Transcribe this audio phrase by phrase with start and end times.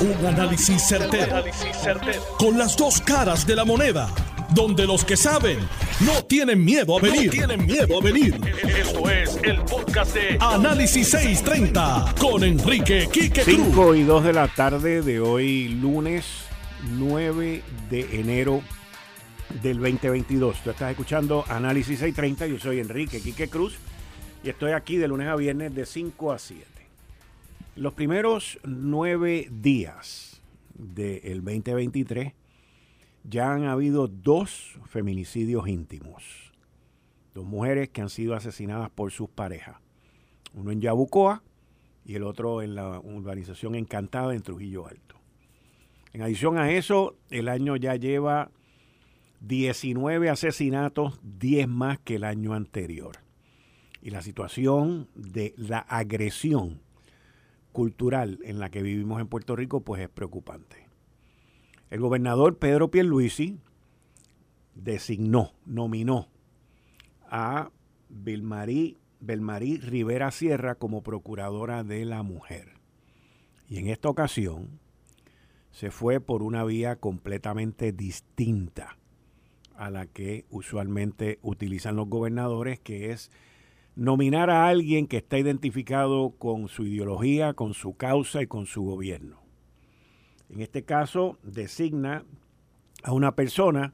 [0.00, 1.44] Un análisis certero,
[2.38, 4.08] Con las dos caras de la moneda.
[4.54, 5.58] Donde los que saben
[6.00, 7.30] no tienen miedo a venir.
[7.30, 8.34] tienen miedo a venir.
[8.66, 13.56] Esto es el podcast de Análisis 630 con Enrique Quique Cruz.
[13.66, 16.24] 5 y 2 de la tarde de hoy, lunes
[16.92, 18.62] 9 de enero
[19.62, 20.62] del 2022.
[20.64, 22.46] Tú estás escuchando Análisis 630.
[22.46, 23.74] Yo soy Enrique Quique Cruz
[24.42, 26.69] y estoy aquí de lunes a viernes de 5 a 7.
[27.76, 30.42] Los primeros nueve días
[30.74, 32.34] del 2023
[33.22, 36.52] ya han habido dos feminicidios íntimos.
[37.32, 39.76] Dos mujeres que han sido asesinadas por sus parejas.
[40.52, 41.44] Uno en Yabucoa
[42.04, 45.14] y el otro en la urbanización Encantada en Trujillo Alto.
[46.12, 48.50] En adición a eso, el año ya lleva
[49.42, 53.18] 19 asesinatos, 10 más que el año anterior.
[54.02, 56.80] Y la situación de la agresión
[57.72, 60.88] cultural en la que vivimos en Puerto Rico, pues es preocupante.
[61.90, 63.58] El gobernador Pedro Pierluisi
[64.74, 66.28] designó, nominó
[67.28, 67.70] a
[68.08, 72.74] Belmarí, Belmarí Rivera Sierra como procuradora de la mujer.
[73.68, 74.80] Y en esta ocasión
[75.70, 78.96] se fue por una vía completamente distinta
[79.76, 83.30] a la que usualmente utilizan los gobernadores, que es
[84.00, 88.82] nominar a alguien que está identificado con su ideología, con su causa y con su
[88.82, 89.42] gobierno.
[90.48, 92.24] En este caso, designa
[93.02, 93.92] a una persona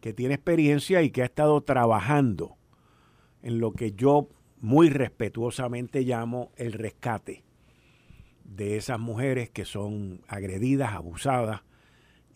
[0.00, 2.56] que tiene experiencia y que ha estado trabajando
[3.42, 4.28] en lo que yo
[4.60, 7.42] muy respetuosamente llamo el rescate
[8.44, 11.62] de esas mujeres que son agredidas, abusadas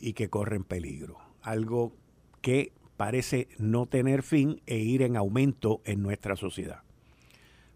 [0.01, 1.19] y que corren peligro.
[1.41, 1.95] Algo
[2.41, 6.83] que parece no tener fin e ir en aumento en nuestra sociedad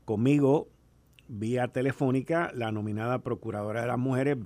[0.07, 0.69] conmigo
[1.29, 4.39] vía telefónica la nominada Procuradora de las Mujeres,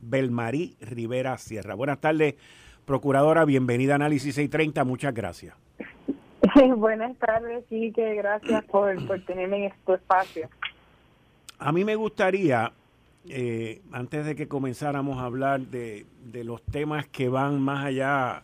[0.00, 1.74] Belmarí Rivera Sierra.
[1.74, 2.34] Buenas tardes,
[2.84, 5.56] Procuradora, bienvenida a Análisis 630, muchas gracias.
[6.76, 8.94] Buenas tardes, sí, que gracias por,
[9.26, 10.48] tenerme en este espacio.
[11.58, 12.70] A mí me gustaría,
[13.28, 18.42] eh, antes de que comenzáramos a hablar de, de los temas que van más allá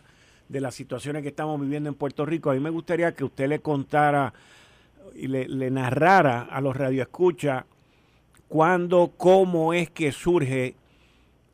[0.49, 3.47] de las situaciones que estamos viviendo en Puerto Rico, a mí me gustaría que usted
[3.47, 4.33] le contara
[5.15, 7.65] y le, narrara a los radioescuchas
[8.47, 10.75] cuándo, cómo es que surge,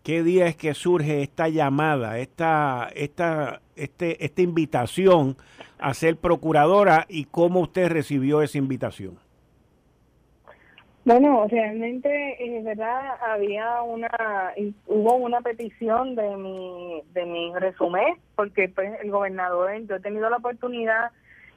[0.03, 5.37] qué día es que surge esta llamada, esta, esta, este, esta invitación
[5.79, 9.17] a ser procuradora y cómo usted recibió esa invitación.
[11.03, 14.53] Bueno, realmente, es verdad, había una,
[14.85, 20.29] hubo una petición de mi, de mi resumen, porque pues el gobernador, yo he tenido
[20.29, 21.09] la oportunidad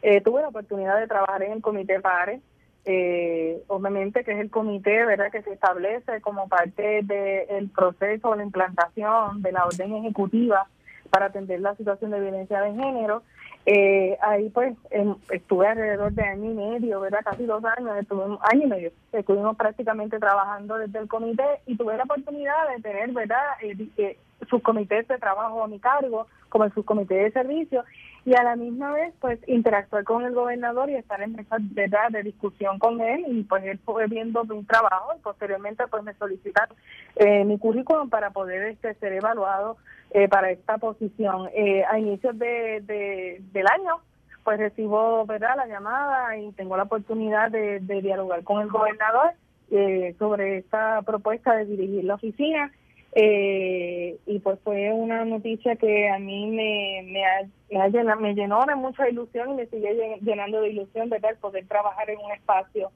[0.06, 2.41] eh, tuve la oportunidad de trabajar en el Comité PARE,
[2.84, 8.37] eh, obviamente que es el comité verdad que se establece como parte del proceso de
[8.37, 10.66] la implantación de la orden ejecutiva
[11.09, 13.22] para atender la situación de violencia de género.
[13.65, 17.21] Eh, ahí pues em, estuve alrededor de año y medio, ¿verdad?
[17.25, 21.78] Casi dos años, estuve un año y medio, estuvimos prácticamente trabajando desde el comité y
[21.78, 23.42] tuve la oportunidad de tener, ¿verdad?
[23.62, 24.19] Eh,
[24.50, 27.84] sus comités de trabajo a mi cargo, como el subcomité de servicio,
[28.26, 32.10] y a la misma vez pues interactuar con el gobernador y estar en esa verdad
[32.10, 36.14] de discusión con él y pues él fue viendo mi trabajo y posteriormente pues me
[36.14, 36.68] solicitan
[37.16, 39.76] eh, mi currículum para poder este, ser evaluado
[40.10, 41.48] eh, para esta posición.
[41.54, 44.00] Eh, a inicios de, del año
[44.42, 49.32] pues recibo verdad la llamada y tengo la oportunidad de, de dialogar con el gobernador
[50.18, 52.70] sobre esta propuesta de dirigir la oficina
[53.16, 59.08] eh, y pues fue una noticia que a mí me, me, me, llenó de mucha
[59.08, 61.36] ilusión y me sigue llenando de ilusión, ¿verdad?
[61.41, 62.91] poder trabajar en un espacio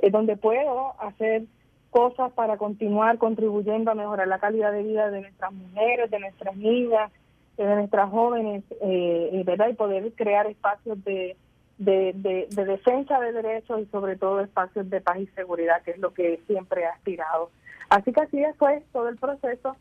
[0.00, 1.44] eh, donde puedo hacer
[1.90, 6.56] cosas para continuar contribuyendo a mejorar la calidad de vida de nuestras mujeres, de nuestras
[6.56, 7.12] niñas,
[7.56, 9.68] de nuestras jóvenes, eh, ¿verdad?
[9.68, 11.36] Y poder crear espacios de,
[11.78, 15.92] de, de, de defensa de derechos y sobre todo espacios de paz y seguridad, que
[15.92, 17.50] es lo que siempre he aspirado.
[17.90, 19.76] Así que así fue todo el proceso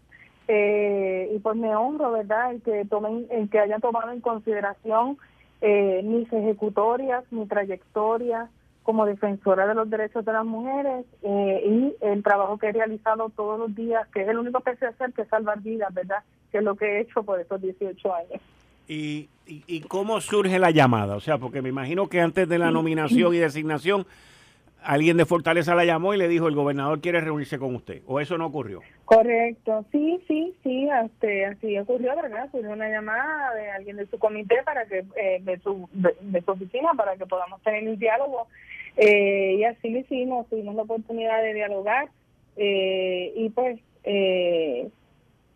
[0.47, 5.17] eh, y pues me honro, ¿verdad?, en que, tomen, en que hayan tomado en consideración
[5.61, 8.49] eh, mis ejecutorias, mi trayectoria
[8.81, 13.29] como defensora de los derechos de las mujeres eh, y el trabajo que he realizado
[13.29, 16.23] todos los días, que es el único que sé hacer, que es salvar vidas, ¿verdad?,
[16.51, 18.41] que es lo que he hecho por estos 18 años.
[18.87, 21.15] ¿Y, y, y cómo surge la llamada?
[21.15, 24.07] O sea, porque me imagino que antes de la nominación y designación
[24.83, 28.19] alguien de Fortaleza la llamó y le dijo el gobernador quiere reunirse con usted o
[28.19, 33.69] eso no ocurrió correcto sí sí sí este, así ocurrió verdad surgió una llamada de
[33.71, 37.61] alguien de su comité para que eh, de su de, su oficina para que podamos
[37.61, 38.47] tener un diálogo
[38.97, 42.09] eh, y así lo hicimos tuvimos la oportunidad de dialogar
[42.57, 43.79] eh, y pues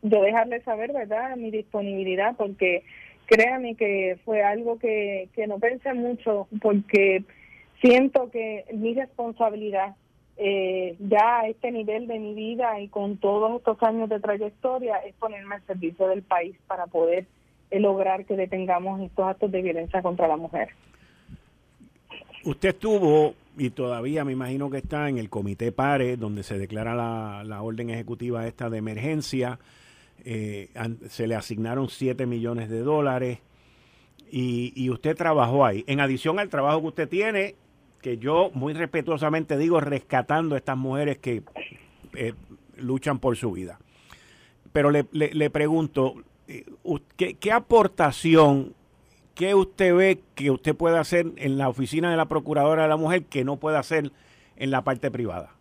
[0.03, 2.83] yo dejarle saber, ¿verdad?, mi disponibilidad, porque
[3.25, 7.23] créame que fue algo que, que no pensé mucho, porque
[7.83, 9.95] siento que mi responsabilidad
[10.37, 14.97] eh, ya a este nivel de mi vida y con todos estos años de trayectoria
[14.99, 17.27] es ponerme al servicio del país para poder
[17.69, 20.69] eh, lograr que detengamos estos actos de violencia contra la mujer.
[22.45, 27.43] Usted estuvo y todavía me imagino que está en el comité PARE, donde se declara
[27.43, 29.59] la, orden ejecutiva esta de emergencia.
[30.25, 30.69] Eh,
[31.09, 33.39] se le asignaron 7 millones de dólares
[34.31, 35.83] y, y, usted trabajó ahí.
[35.85, 37.55] En adición al trabajo que usted tiene,
[38.03, 41.41] que yo muy respetuosamente digo, rescatando a estas mujeres que
[42.15, 42.33] eh,
[42.77, 43.79] luchan por su vida.
[44.71, 46.15] Pero le, le, pregunto,
[46.47, 46.65] eh,
[47.17, 48.75] ¿qué, ¿qué aportación
[49.35, 52.97] ¿qué usted ve que usted puede hacer en la oficina de la Procuradora de la
[52.97, 54.11] Mujer que no puede hacer
[54.55, 55.51] en la parte privada?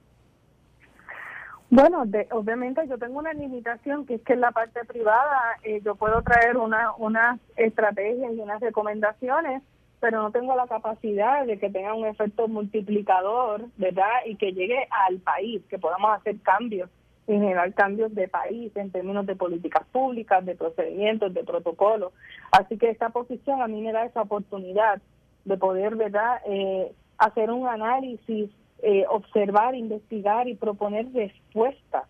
[1.71, 5.95] Bueno, obviamente yo tengo una limitación que es que en la parte privada eh, yo
[5.95, 9.63] puedo traer una, unas estrategias y unas recomendaciones,
[10.03, 14.11] pero no tengo la capacidad de que tenga un efecto multiplicador, ¿verdad?
[14.27, 16.91] Y que llegue al país, que podamos hacer cambios
[17.29, 22.13] en general cambios de país en términos de políticas públicas, de procedimientos, de protocolos.
[22.51, 25.01] Así que esta posición a mí me da esa oportunidad
[25.45, 28.51] de poder, ¿verdad?, eh, hacer un análisis,
[28.83, 32.09] eh, observar, investigar y proponer respuestas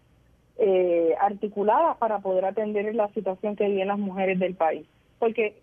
[0.56, 4.86] eh, articuladas para poder atender la situación que viven las mujeres del país.
[5.18, 5.60] Porque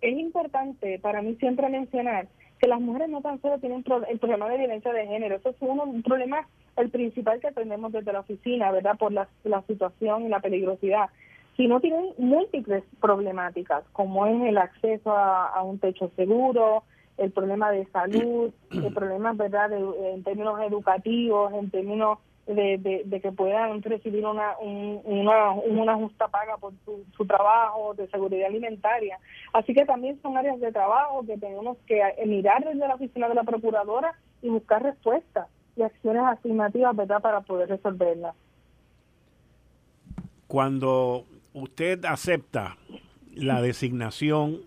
[0.00, 2.28] es importante para mí siempre mencionar
[2.58, 5.56] que las mujeres no tan solo tienen el problema de violencia de género, eso es
[5.60, 6.46] uno, un problema
[6.76, 8.96] el principal que tenemos desde la oficina, ¿verdad?
[8.98, 9.28] Por la,
[9.66, 11.08] situación y la peligrosidad,
[11.56, 16.84] sino tienen múltiples problemáticas, como es el acceso a, un techo seguro,
[17.16, 23.82] el problema de salud, el problema, ¿verdad?, en términos educativos, en términos de, que puedan
[23.82, 29.18] recibir una, una, una, justa paga por su, trabajo, de seguridad alimentaria.
[29.52, 33.34] Así que también son áreas de trabajo que tenemos que mirar desde la oficina de
[33.34, 38.34] la Procuradora y buscar respuestas y acciones afirmativas, ¿verdad?, para poder resolverla.
[40.46, 42.76] Cuando usted acepta
[43.34, 44.60] la designación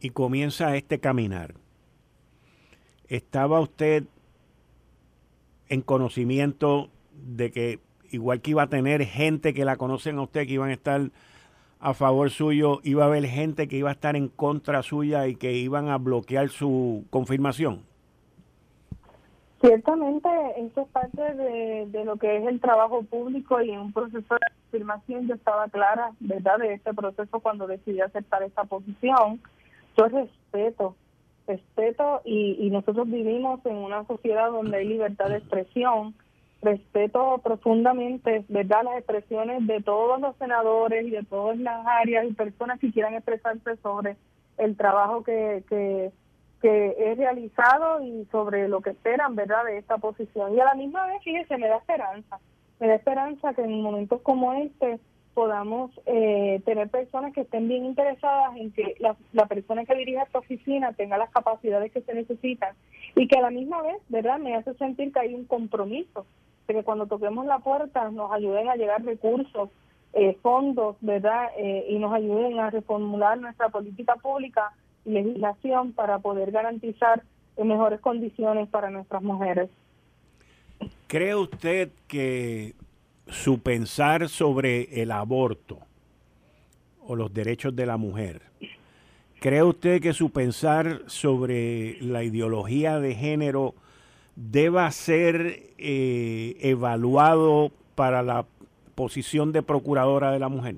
[0.00, 1.54] y comienza este caminar,
[3.08, 4.04] ¿estaba usted
[5.72, 7.78] en conocimiento de que
[8.10, 11.00] igual que iba a tener gente que la conocen a usted, que iban a estar
[11.80, 15.34] a favor suyo, iba a haber gente que iba a estar en contra suya y
[15.34, 17.84] que iban a bloquear su confirmación?
[19.62, 20.28] Ciertamente,
[20.58, 24.40] eso es parte de, lo que es el trabajo público y en un proceso de
[24.68, 29.40] afirmación yo estaba clara, ¿verdad?, de este proceso cuando decidí aceptar esta posición.
[29.96, 30.96] Yo respeto,
[31.46, 36.14] respeto y, y nosotros vivimos en una sociedad donde hay libertad de expresión.
[36.62, 42.32] Respeto profundamente, ¿verdad?, las expresiones de todos los senadores y de todas las áreas y
[42.34, 44.16] personas que quieran expresarse sobre
[44.58, 46.12] el trabajo que, que
[46.62, 50.54] que he realizado y sobre lo que esperan, ¿verdad?, de esta posición.
[50.54, 52.38] Y a la misma vez, fíjese, me da esperanza,
[52.78, 55.00] me da esperanza que en momentos como este
[55.34, 60.20] podamos eh, tener personas que estén bien interesadas en que la, la persona que dirige
[60.20, 62.74] esta oficina tenga las capacidades que se necesitan
[63.16, 66.26] y que a la misma vez, ¿verdad?, me hace sentir que hay un compromiso,
[66.66, 69.70] de que cuando toquemos la puerta nos ayuden a llegar recursos,
[70.12, 74.72] eh, fondos, ¿verdad?, eh, y nos ayuden a reformular nuestra política pública
[75.04, 77.22] legislación para poder garantizar
[77.56, 79.68] mejores condiciones para nuestras mujeres.
[81.06, 82.74] ¿Cree usted que
[83.26, 85.78] su pensar sobre el aborto
[87.00, 88.42] o los derechos de la mujer,
[89.40, 93.74] cree usted que su pensar sobre la ideología de género
[94.36, 98.46] deba ser eh, evaluado para la
[98.94, 100.76] posición de procuradora de la mujer?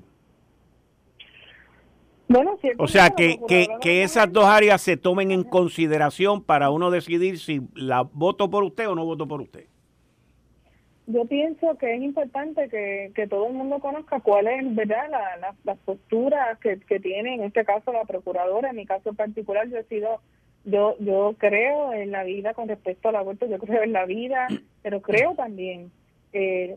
[2.78, 3.38] o sea, que,
[3.80, 8.64] que, esas dos áreas se tomen en consideración para uno decidir si la voto por
[8.64, 9.66] usted o no voto por usted.
[11.06, 15.54] Yo pienso que es importante que, que todo el mundo conozca cuál es, ¿verdad?, la,
[15.64, 18.70] las posturas que, que tiene, en este caso, la procuradora.
[18.70, 20.20] En mi caso particular, yo he sido,
[20.64, 24.48] yo, yo creo en la vida con respecto al aborto, yo creo en la vida,
[24.82, 25.90] pero creo también
[26.34, 26.76] eh,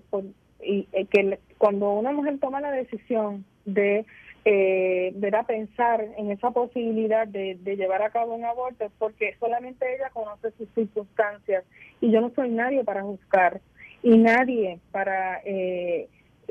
[0.61, 4.05] y, eh, que cuando una mujer toma la decisión de
[4.45, 9.85] eh, a pensar en esa posibilidad de, llevar a cabo un aborto es porque solamente
[9.93, 11.65] ella conoce sus circunstancias
[11.99, 13.59] y yo no soy nadie para juzgar
[14.03, 16.07] y nadie para eh,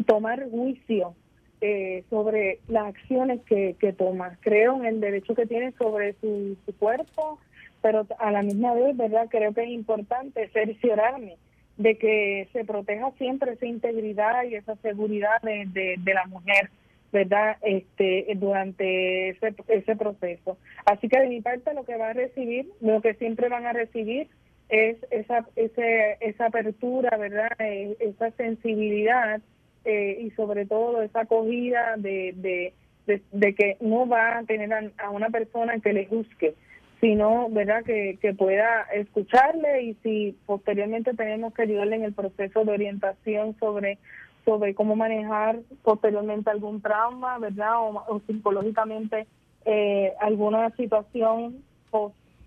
[0.06, 1.14] tomar juicio
[1.60, 4.36] eh, sobre las acciones que, que toma.
[4.40, 7.38] Creo en el derecho que tiene sobre su, su cuerpo,
[7.80, 9.28] pero a la misma vez, ¿verdad?
[9.30, 11.36] Creo que es importante cerciorarme
[11.78, 16.70] de que se proteja siempre esa integridad y esa seguridad de, de, la mujer,
[17.12, 17.56] ¿verdad?
[17.62, 20.58] Este, durante ese, ese proceso.
[20.84, 23.72] Así que de mi parte lo que va a recibir, lo que siempre van a
[23.72, 24.28] recibir
[24.68, 27.50] es esa, ese, esa apertura, ¿verdad?
[27.58, 29.40] Eh, esa sensibilidad
[29.84, 35.10] eh, y sobre todo esa acogida de, de, de, que no va a tener a,
[35.10, 36.54] una persona que le juzgue,
[37.00, 42.64] sino verdad que, que pueda escucharle y si posteriormente tenemos que ayudarle en el proceso
[42.64, 43.98] de orientación sobre
[44.46, 47.80] sobre cómo manejar posteriormente algún trauma, ¿verdad?
[47.80, 49.26] O, psicológicamente
[49.64, 51.64] eh, alguna situación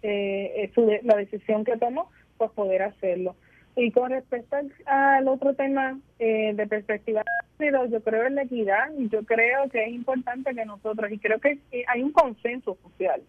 [0.02, 0.72] eh,
[1.04, 3.36] la decisión que tomó, pues poder hacerlo.
[3.76, 7.24] Y con respecto al, otro tema eh, de perspectiva
[7.90, 11.40] yo creo en la equidad y yo creo que es importante que nosotros, y creo
[11.40, 13.22] que hay un consenso social,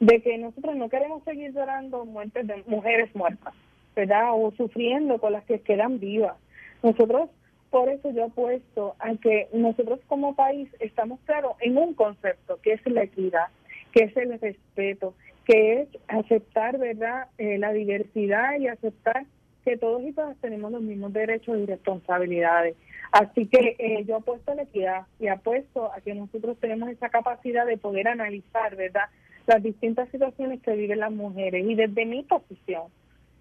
[0.00, 3.54] de que nosotros no queremos seguir llorando muertes de mujeres muertas,
[3.94, 4.30] ¿verdad?
[4.32, 6.36] O sufriendo con las que quedan vivas.
[6.82, 7.30] Nosotros,
[7.70, 12.72] por eso yo apuesto a que nosotros como país estamos claros en un concepto, que
[12.72, 13.48] es la equidad,
[13.92, 15.14] que es el respeto,
[15.50, 19.26] que es aceptar, ¿verdad?, eh, la diversidad y aceptar
[19.64, 22.76] que todos y todas tenemos los mismos derechos y responsabilidades.
[23.10, 27.08] Así que eh, yo apuesto a la equidad y apuesto a que nosotros tenemos esa
[27.08, 29.06] capacidad de poder analizar, ¿verdad?,
[29.48, 31.66] las distintas situaciones que viven las mujeres.
[31.66, 32.84] Y desde mi posición,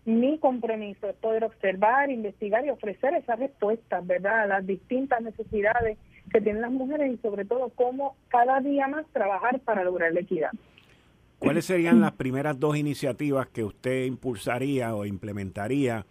[0.06, 6.00] mi compromiso es poder observar, investigar y ofrecer esas respuestas, ¿verdad?, a las distintas necesidades
[6.34, 10.22] que tienen las mujeres y sobre todo cómo cada día más trabajar para lograr la
[10.22, 10.50] equidad.
[11.40, 16.06] ¿Cuáles serían las primeras dos iniciativas que usted impulsaría o implementaría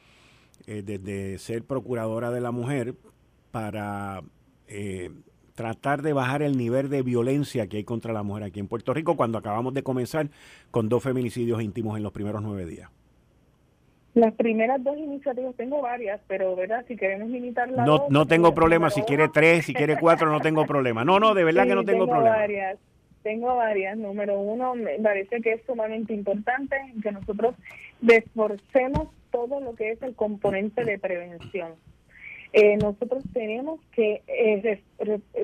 [0.66, 2.94] eh, desde ser procuradora de la mujer
[3.50, 4.22] para
[4.66, 5.10] eh,
[5.54, 8.94] tratar de bajar el nivel de violencia que hay contra la mujer aquí en Puerto
[8.94, 10.28] Rico cuando acabamos de comenzar
[10.70, 12.90] con dos feminicidios íntimos en los primeros nueve días?
[14.14, 17.86] Las primeras dos iniciativas, tengo varias, pero verdad, si queremos limitarlas.
[17.86, 21.04] No, no tengo problema, si quiere tres, si quiere cuatro, no tengo problema.
[21.04, 22.36] No, no, de verdad que no tengo, tengo problema.
[22.36, 22.78] Varias.
[23.22, 23.96] Tengo varias.
[23.96, 27.54] Número uno, me parece que es sumamente importante que nosotros
[28.00, 31.72] desforcemos todo lo que es el componente de prevención.
[32.52, 34.80] Eh, nosotros tenemos que eh,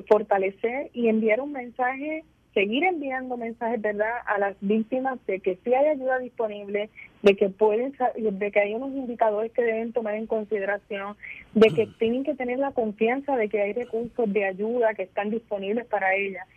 [0.07, 5.73] fortalecer y enviar un mensaje, seguir enviando mensajes, ¿verdad?, a las víctimas de que sí
[5.73, 6.89] hay ayuda disponible,
[7.21, 11.15] de que pueden, de que hay unos indicadores que deben tomar en consideración,
[11.53, 15.29] de que tienen que tener la confianza de que hay recursos de ayuda que están
[15.29, 16.47] disponibles para ellas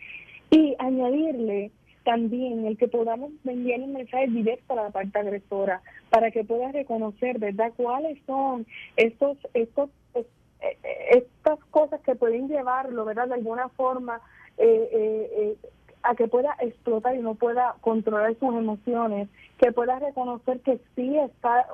[0.51, 1.71] y añadirle
[2.03, 6.71] también el que podamos enviar un mensaje directo a la parte agresora para que pueda
[6.71, 8.65] reconocer, ¿verdad?, cuáles son
[8.95, 10.25] estos, estos, eh,
[11.11, 14.21] estas cosas que pueden llevarlo, ¿verdad?, de alguna forma
[14.57, 15.55] eh, eh,
[16.01, 19.27] a que pueda explotar y no pueda controlar sus emociones,
[19.59, 21.67] que pueda reconocer que sí está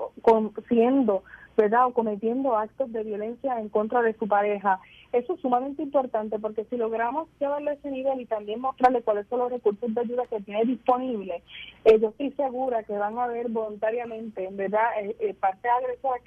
[0.68, 1.24] siendo
[1.56, 1.88] ¿verdad?
[1.88, 4.80] O cometiendo actos de violencia en contra de su pareja.
[5.12, 9.40] Eso es sumamente importante porque si logramos llevarle ese nivel y también mostrarle cuáles son
[9.40, 11.42] los recursos de ayuda que tiene disponible,
[11.86, 14.84] eh, yo estoy segura que van a ver voluntariamente, ¿verdad?
[15.02, 15.36] Eh, eh,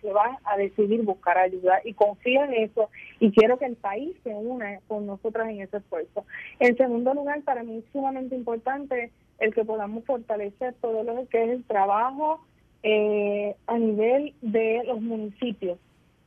[0.01, 2.89] que van a decidir buscar ayuda y confío en eso
[3.21, 6.25] y quiero que el país se una con nosotras en ese esfuerzo.
[6.61, 11.45] En segundo lugar, para mí es sumamente importante el que podamos fortalecer todo lo que
[11.45, 12.41] es el trabajo
[12.83, 15.79] eh, a nivel de los municipios.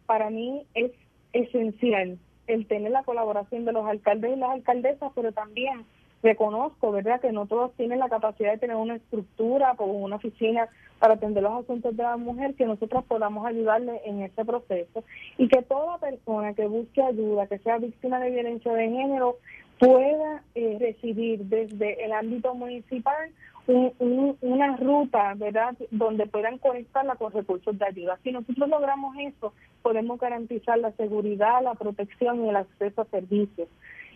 [0.05, 0.91] Para mí es
[1.33, 2.17] esencial
[2.47, 5.85] el tener la colaboración de los alcaldes y las alcaldesas, pero también
[6.23, 10.67] reconozco, ¿verdad?, que no todos tienen la capacidad de tener una estructura o una oficina
[10.99, 15.03] para atender los asuntos de la mujer, que nosotros podamos ayudarle en ese proceso
[15.37, 19.37] y que toda persona que busque ayuda, que sea víctima de violencia de género,
[19.79, 23.31] pueda eh, recibir desde el ámbito municipal
[23.67, 28.19] una ruta, ¿verdad?, donde puedan conectarla con recursos de ayuda.
[28.23, 33.67] Si nosotros logramos eso, podemos garantizar la seguridad, la protección y el acceso a servicios.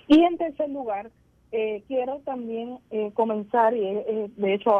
[0.07, 1.09] Y en tercer lugar,
[1.51, 4.79] eh, quiero también eh, comenzar, y eh, de hecho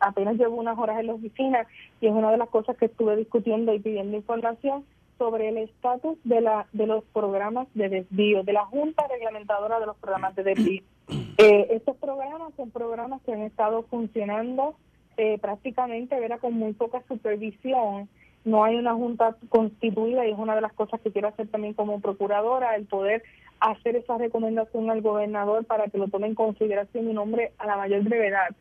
[0.00, 1.66] apenas llevo unas horas en la oficina
[2.00, 4.84] y es una de las cosas que estuve discutiendo y pidiendo información
[5.18, 9.86] sobre el estatus de, la, de los programas de desvío, de la Junta Reglamentadora de
[9.86, 10.82] los Programas de Desvío.
[11.38, 14.76] Eh, estos programas son programas que han estado funcionando
[15.16, 16.38] eh, prácticamente ¿verdad?
[16.38, 18.08] con muy poca supervisión.
[18.44, 21.74] No hay una junta constituida y es una de las cosas que quiero hacer también
[21.74, 23.22] como procuradora, el poder
[23.60, 27.76] hacer esa recomendación al gobernador para que lo tome en consideración y nombre a la
[27.76, 28.54] mayor brevedad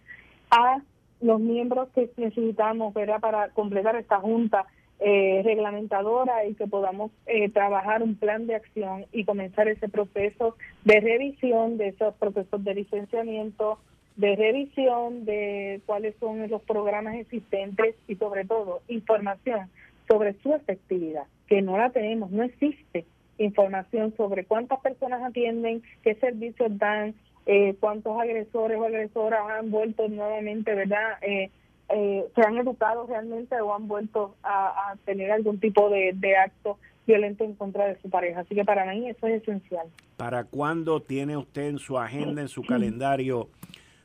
[0.49, 0.81] a
[1.21, 3.19] los miembros que necesitamos ¿verdad?
[3.19, 4.65] para completar esta junta
[5.03, 10.55] eh, reglamentadora y que podamos eh, trabajar un plan de acción y comenzar ese proceso
[10.85, 13.79] de revisión de esos procesos de licenciamiento,
[14.15, 19.71] de revisión de cuáles son los programas existentes y sobre todo información
[20.07, 23.05] sobre su efectividad, que no la tenemos, no existe
[23.39, 27.15] información sobre cuántas personas atienden, qué servicios dan,
[27.47, 31.17] eh, cuántos agresores o agresoras han vuelto nuevamente, ¿verdad?
[31.23, 31.49] Eh,
[31.93, 36.77] eh, se han educado realmente o han vuelto a, tener algún tipo de, de, acto
[37.05, 38.41] violento en contra de su pareja.
[38.41, 39.87] Así que para mí eso es esencial.
[40.17, 43.49] ¿Para cuándo tiene usted en su agenda, en su calendario,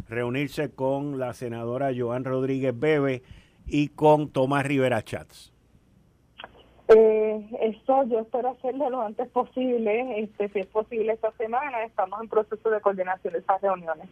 [0.08, 3.22] reunirse con la senadora Joan Rodríguez Bebe
[3.66, 5.52] y con Tomás Rivera Chats?
[6.88, 12.20] Eh, eso yo espero hacerlo lo antes posible, este, si es posible esta semana, estamos
[12.22, 14.08] en proceso de coordinación de esas reuniones.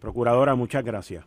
[0.00, 1.26] Procuradora, muchas gracias.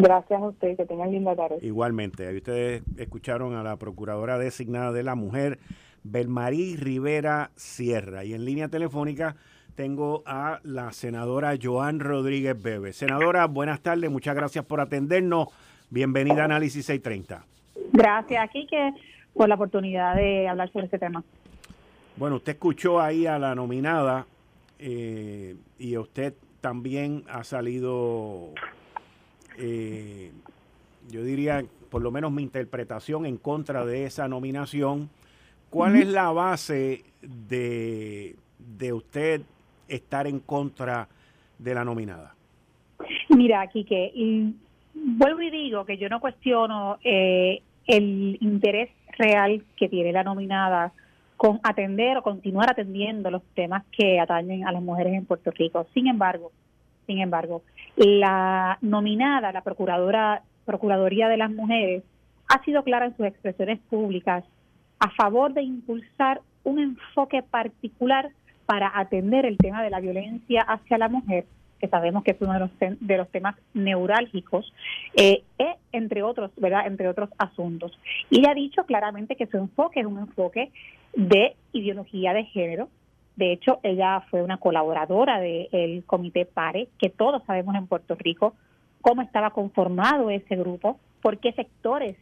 [0.00, 1.58] Gracias a usted, que tengan linda tarde.
[1.60, 5.58] Igualmente, ahí ustedes escucharon a la Procuradora designada de la Mujer,
[6.04, 8.24] Belmarí Rivera Sierra.
[8.24, 9.34] Y en línea telefónica
[9.74, 12.92] tengo a la senadora Joan Rodríguez Bebe.
[12.92, 15.48] Senadora, buenas tardes, muchas gracias por atendernos.
[15.90, 17.44] Bienvenida a Análisis 630.
[17.92, 18.94] Gracias, Quique,
[19.34, 21.24] por la oportunidad de hablar sobre este tema.
[22.16, 24.26] Bueno, usted escuchó ahí a la nominada
[24.78, 28.52] eh, y usted también ha salido,
[29.58, 30.32] eh,
[31.10, 35.10] yo diría, por lo menos mi interpretación en contra de esa nominación.
[35.70, 39.42] ¿Cuál es la base de, de usted
[39.86, 41.08] estar en contra
[41.58, 42.34] de la nominada?
[43.28, 44.54] Mira, Quique, y
[44.94, 50.92] vuelvo y digo que yo no cuestiono eh, el interés real que tiene la nominada
[51.36, 55.86] con atender o continuar atendiendo los temas que atañen a las mujeres en Puerto Rico.
[55.94, 56.50] Sin embargo,
[57.06, 57.62] sin embargo,
[57.98, 62.04] la nominada, la procuradora Procuraduría de las Mujeres,
[62.48, 64.44] ha sido clara en sus expresiones públicas
[65.00, 68.30] a favor de impulsar un enfoque particular
[68.66, 71.46] para atender el tema de la violencia hacia la mujer
[71.78, 74.72] que sabemos que es uno de los, de los temas neurálgicos,
[75.16, 76.86] eh, e entre otros, ¿verdad?
[76.86, 77.98] Entre otros asuntos.
[78.30, 80.70] Y ha dicho claramente que su enfoque es un enfoque
[81.14, 82.88] de ideología de género.
[83.38, 88.54] De hecho, ella fue una colaboradora del Comité PARE, que todos sabemos en Puerto Rico
[89.00, 92.16] cómo estaba conformado ese grupo, por qué sectores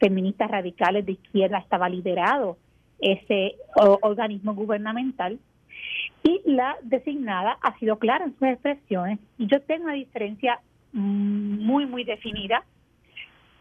[0.00, 2.56] feministas radicales de izquierda estaba liderado
[2.98, 3.54] ese
[4.00, 5.38] organismo gubernamental
[6.24, 10.58] y la designada ha sido clara en sus expresiones y yo tengo una diferencia
[10.92, 12.64] muy, muy definida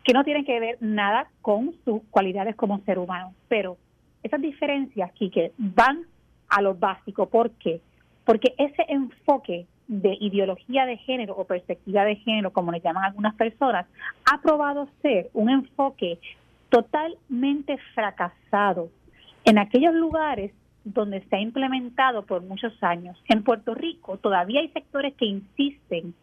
[0.04, 3.36] que no tiene que ver nada con sus cualidades como ser humano.
[3.50, 3.78] Pero
[4.24, 6.08] esas diferencias, que van
[6.52, 7.28] a lo básico.
[7.28, 7.82] ¿Por qué?
[8.26, 13.36] Porque ese enfoque de ideología de género o perspectiva de género, como le llaman algunas
[13.36, 13.88] personas,
[14.32, 16.20] ha probado ser un enfoque
[16.70, 18.90] totalmente fracasado
[19.44, 23.22] en aquellos lugares donde se ha implementado por muchos años.
[23.28, 26.14] En Puerto Rico todavía hay sectores que insisten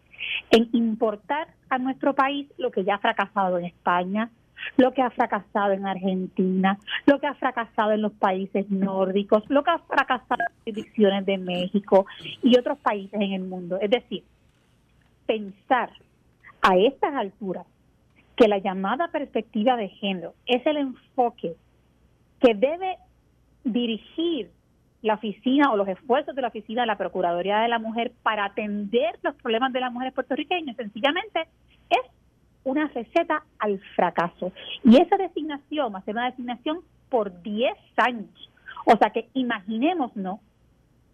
[0.50, 4.30] en importar a nuestro país lo que ya ha fracasado en España,
[4.76, 9.62] lo que ha fracasado en Argentina, lo que ha fracasado en los países nórdicos, lo
[9.62, 12.06] que ha fracasado en las jurisdicciones de México
[12.42, 13.78] y otros países en el mundo.
[13.80, 14.24] Es decir,
[15.26, 15.90] pensar
[16.62, 17.66] a estas alturas
[18.36, 21.54] que la llamada perspectiva de género es el enfoque
[22.40, 22.96] que debe
[23.64, 24.50] dirigir
[25.02, 28.44] la oficina o los esfuerzos de la oficina de la Procuraduría de la Mujer para
[28.44, 30.76] atender los problemas de las mujeres puertorriqueñas.
[30.76, 31.46] Sencillamente
[31.90, 32.00] es
[32.68, 34.52] una receta al fracaso.
[34.84, 38.50] Y esa designación va a ser una designación por 10 años.
[38.84, 40.40] O sea que imaginemos, ¿no?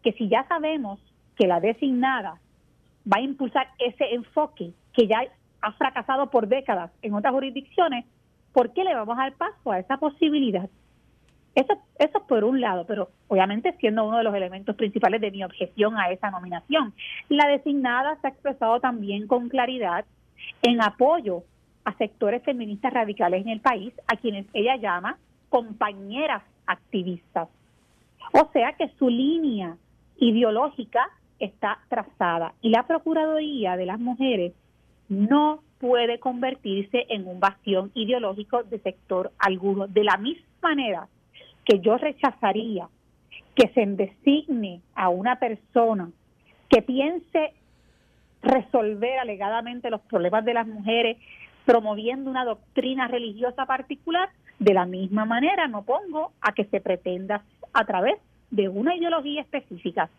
[0.03, 1.01] Que si ya sabemos
[1.37, 2.41] que la designada
[3.07, 5.23] va a impulsar ese enfoque que ya
[5.61, 8.05] ha fracasado por décadas en otras jurisdicciones,
[8.53, 10.69] ¿por qué le vamos a dar paso a esa posibilidad?
[11.55, 15.45] Eso, eso por un lado, pero obviamente siendo uno de los elementos principales de mi
[15.45, 16.93] objeción a esa nominación.
[17.29, 20.05] La designada se ha expresado también con claridad
[20.63, 21.45] en apoyo
[21.85, 27.49] a sectores feministas radicales en el país, a quienes ella llama compañeras activistas.
[28.33, 29.77] O sea que su línea
[30.17, 34.53] ideológica está trazada y la Procuraduría de las Mujeres
[35.09, 39.87] no puede convertirse en un bastión ideológico de sector alguno.
[39.87, 41.09] De la misma manera
[41.65, 42.89] que yo rechazaría
[43.55, 46.11] que se designe a una persona
[46.69, 47.53] que piense
[48.45, 51.17] resolver alegadamente los problemas de las mujeres
[51.65, 54.29] promoviendo una doctrina religiosa particular,
[54.59, 58.19] de la misma manera no pongo a que se pretenda a través
[58.51, 60.11] de una ideología específica.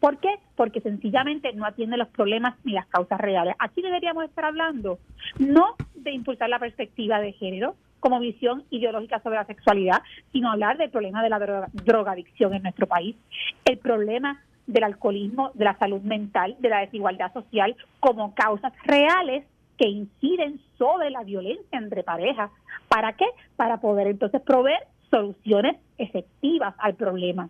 [0.00, 0.38] ¿Por qué?
[0.54, 3.54] Porque sencillamente no atiende los problemas ni las causas reales.
[3.58, 4.98] Aquí deberíamos estar hablando
[5.38, 10.76] no de impulsar la perspectiva de género, como visión ideológica sobre la sexualidad, sino hablar
[10.76, 13.16] del problema de la drogadicción en nuestro país,
[13.64, 19.44] el problema del alcoholismo, de la salud mental, de la desigualdad social como causas reales
[19.78, 22.50] que inciden sobre la violencia entre parejas.
[22.88, 23.26] ¿Para qué?
[23.56, 27.48] Para poder entonces proveer soluciones efectivas al problema.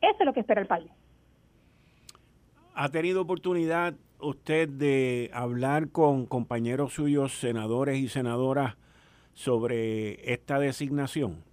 [0.00, 0.90] Eso es lo que espera el país.
[2.74, 8.76] ¿Ha tenido oportunidad usted de hablar con compañeros suyos, senadores y senadoras,
[9.32, 11.45] sobre esta designación?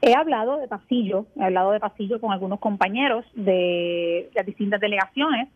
[0.00, 5.48] He hablado de pasillo, he hablado de pasillo con algunos compañeros de las distintas delegaciones.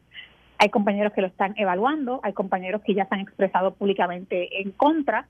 [0.59, 4.73] Hay compañeros que lo están evaluando, hay compañeros que ya se han expresado públicamente en
[4.73, 5.27] contra.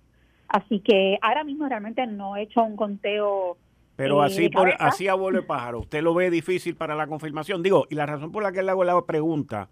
[0.48, 3.56] Así que ahora mismo realmente no he hecho un conteo.
[3.94, 7.06] Pero eh, así, por, así a vuelo de pájaro, ¿usted lo ve difícil para la
[7.06, 7.62] confirmación?
[7.62, 9.68] Digo, y la razón por la que le hago la pregunta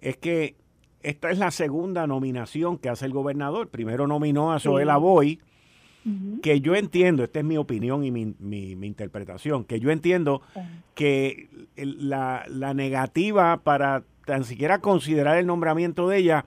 [0.00, 0.56] es que
[1.02, 3.68] esta es la segunda nominación que hace el gobernador.
[3.68, 5.40] Primero nominó a Zoela Boy,
[6.42, 10.42] que yo entiendo, esta es mi opinión y mi, mi, interpretación, que yo entiendo
[10.94, 16.44] que la, la, negativa para tan siquiera considerar el nombramiento de ella,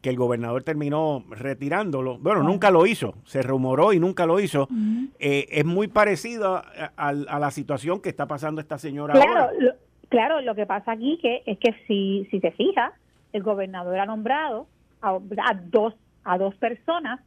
[0.00, 4.68] que el gobernador terminó retirándolo, bueno, nunca lo hizo, se rumoró y nunca lo hizo,
[5.18, 6.62] eh, es muy parecido
[6.96, 9.50] a, la situación que está pasando esta señora ahora.
[10.08, 12.92] claro, lo que pasa aquí que es que si, si se fija,
[13.32, 14.66] el gobernador ha nombrado
[15.02, 15.18] a,
[15.70, 17.20] dos, a dos personas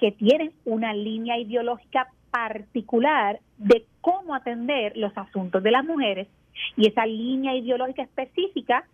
[0.00, 6.28] que tienen una línea ideológica particular de cómo atender los asuntos de las mujeres
[6.76, 8.84] y esa línea ideológica específica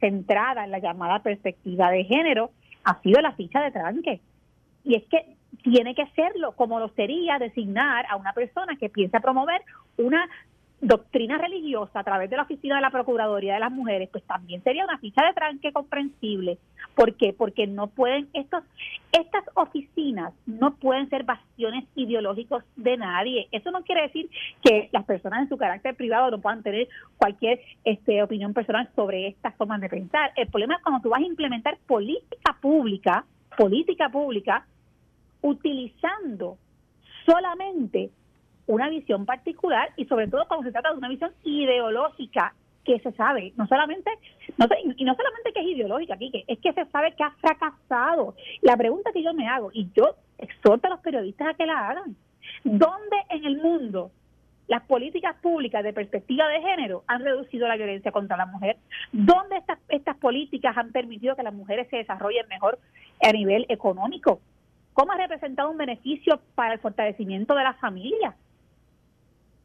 [0.00, 2.50] centrada en la llamada perspectiva de género
[2.84, 4.20] ha sido la ficha de tranque.
[4.84, 9.20] Y es que tiene que serlo, como lo sería designar a una persona que piensa
[9.20, 9.62] promover
[9.96, 10.28] una
[10.80, 14.62] doctrina religiosa a través de la oficina de la Procuraduría de las Mujeres, pues también
[14.62, 16.58] sería una ficha de tranque comprensible.
[16.94, 17.32] ¿Por qué?
[17.32, 18.62] Porque no pueden, estos,
[19.12, 23.48] estas oficinas no pueden ser bastiones ideológicos de nadie.
[23.52, 24.28] Eso no quiere decir
[24.62, 29.28] que las personas en su carácter privado no puedan tener cualquier este, opinión personal sobre
[29.28, 30.32] estas formas de pensar.
[30.36, 33.24] El problema es cuando tú vas a implementar política pública,
[33.56, 34.66] política pública,
[35.40, 36.58] utilizando
[37.24, 38.10] solamente
[38.66, 43.12] una visión particular y sobre todo cuando se trata de una visión ideológica que se
[43.12, 44.10] sabe, no solamente,
[44.56, 47.32] no, y no solamente que es ideológica, aquí, que es que se sabe que ha
[47.32, 48.34] fracasado.
[48.62, 51.88] La pregunta que yo me hago, y yo exhorto a los periodistas a que la
[51.88, 52.16] hagan,
[52.62, 54.12] ¿dónde en el mundo
[54.68, 58.76] las políticas públicas de perspectiva de género han reducido la violencia contra la mujer?
[59.12, 62.78] ¿Dónde estas, estas políticas han permitido que las mujeres se desarrollen mejor
[63.20, 64.40] a nivel económico?
[64.92, 68.34] ¿Cómo ha representado un beneficio para el fortalecimiento de las familias?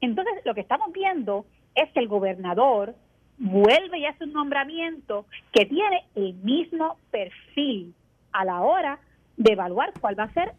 [0.02, 2.96] Entonces, lo que estamos viendo es que el gobernador
[3.38, 7.94] vuelve y hace un nombramiento que tiene el mismo perfil
[8.32, 9.00] a la hora
[9.38, 10.54] de evaluar cuál va a ser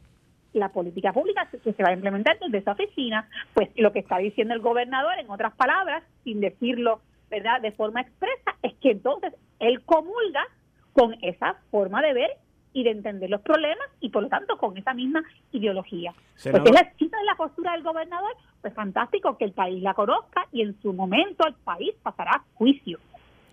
[0.53, 4.19] la política pública que se va a implementar desde esa oficina, pues lo que está
[4.19, 7.01] diciendo el gobernador, en otras palabras, sin decirlo
[7.31, 10.45] verdad de forma expresa, es que entonces él comulga
[10.93, 12.31] con esa forma de ver
[12.73, 16.13] y de entender los problemas y por lo tanto con esa misma ideología.
[16.51, 19.95] Porque es la, cita de la postura del gobernador, pues fantástico que el país la
[19.95, 22.99] conozca y en su momento el país pasará juicio.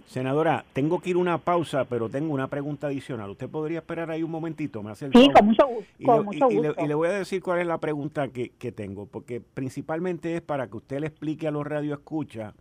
[0.05, 3.29] Senadora, tengo que ir a una pausa, pero tengo una pregunta adicional.
[3.29, 4.81] ¿Usted podría esperar ahí un momentito?
[4.81, 6.49] ¿Me hace sí, con mucho gusto.
[6.49, 10.41] Y, le, voy a decir cuál es la pregunta que, que tengo, porque principalmente es
[10.41, 12.55] para que usted le explique a los radioescuchas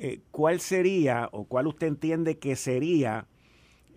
[0.00, 3.26] eh, cuál sería o cuál usted entiende que sería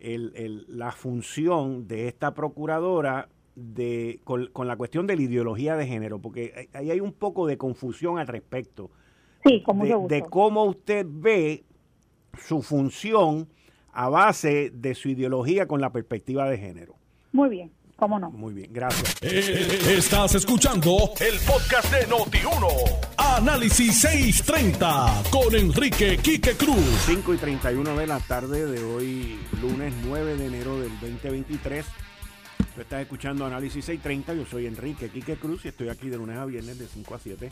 [0.01, 6.19] el, la función de esta procuradora de, con, la cuestión de la ideología de género,
[6.19, 8.91] porque ahí hay un poco de confusión al respecto.
[9.43, 9.63] Sí,
[10.07, 11.63] de, cómo usted ve
[12.37, 13.47] su función
[13.91, 16.95] a base de su ideología con la perspectiva de género.
[17.31, 17.71] Muy bien.
[18.01, 18.31] ¿Cómo no?
[18.31, 19.15] Muy bien, gracias.
[19.21, 22.65] Eh, estás escuchando el podcast de Noti1.
[23.15, 26.83] Análisis 630 con Enrique Quique Cruz.
[27.05, 31.85] 5 y 31 de la tarde de hoy, lunes 9 de enero del 2023.
[32.73, 34.33] Tú estás escuchando Análisis 630.
[34.33, 37.19] Yo soy Enrique Quique Cruz y estoy aquí de lunes a viernes de 5 a
[37.19, 37.51] 7.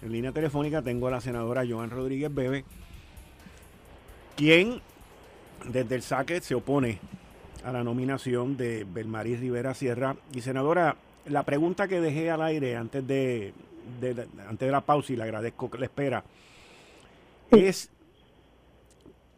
[0.00, 2.64] En línea telefónica tengo a la senadora Joan Rodríguez Bebe,
[4.36, 4.80] quien
[5.66, 6.98] desde el saque se opone
[7.66, 10.16] a la nominación de Belmarí Rivera Sierra.
[10.32, 13.54] Y senadora, la pregunta que dejé al aire antes de,
[14.48, 16.24] antes de la pausa y le agradezco que la espera
[17.50, 17.90] es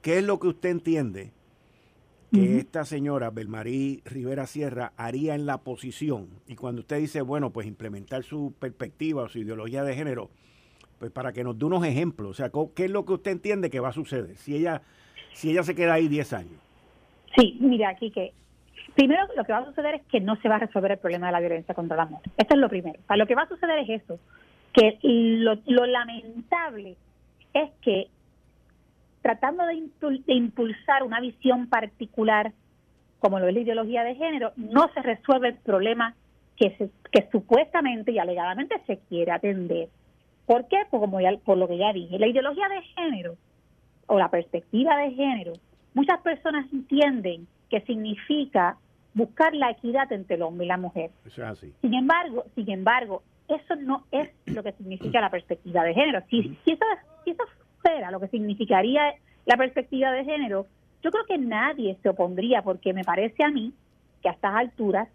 [0.02, 1.32] ¿qué es lo que usted entiende
[2.30, 6.28] que esta señora Belmarí Rivera Sierra haría en la posición?
[6.46, 10.28] Y cuando usted dice, bueno, pues implementar su perspectiva o su ideología de género,
[10.98, 13.70] pues para que nos dé unos ejemplos, o sea, ¿qué es lo que usted entiende
[13.70, 14.82] que va a suceder si ella,
[15.32, 16.67] si ella se queda ahí 10 años?
[17.38, 18.33] Sí, mira, aquí que
[18.94, 21.27] primero lo que va a suceder es que no se va a resolver el problema
[21.27, 22.33] de la violencia contra la mujer.
[22.37, 22.98] Esto es lo primero.
[23.09, 24.18] Lo que va a suceder es eso,
[24.72, 26.96] que lo, lamentable
[27.55, 28.09] es que
[29.22, 29.88] tratando de,
[30.27, 32.53] impulsar una visión particular
[33.20, 36.14] como lo es la ideología de género, no se resuelve el problema
[36.57, 39.88] que, se, que supuestamente y alegadamente se quiere atender.
[40.46, 40.79] ¿Por qué?
[40.88, 43.37] Por, como ya, por lo que ya dije, la ideología de género
[44.07, 45.53] o la perspectiva de género,
[45.98, 48.76] muchas personas entienden que significa
[49.14, 51.11] buscar la equidad entre el hombre y la mujer.
[51.26, 51.72] Eso es así.
[51.80, 56.22] Sin embargo, sin embargo, eso no es lo que significa la perspectiva de género.
[56.30, 56.84] Si, si, eso,
[57.24, 57.42] si eso
[57.82, 59.12] fuera lo que significaría
[59.44, 60.66] la perspectiva de género,
[61.02, 63.72] yo creo que nadie se opondría porque me parece a mí
[64.22, 65.08] que a estas alturas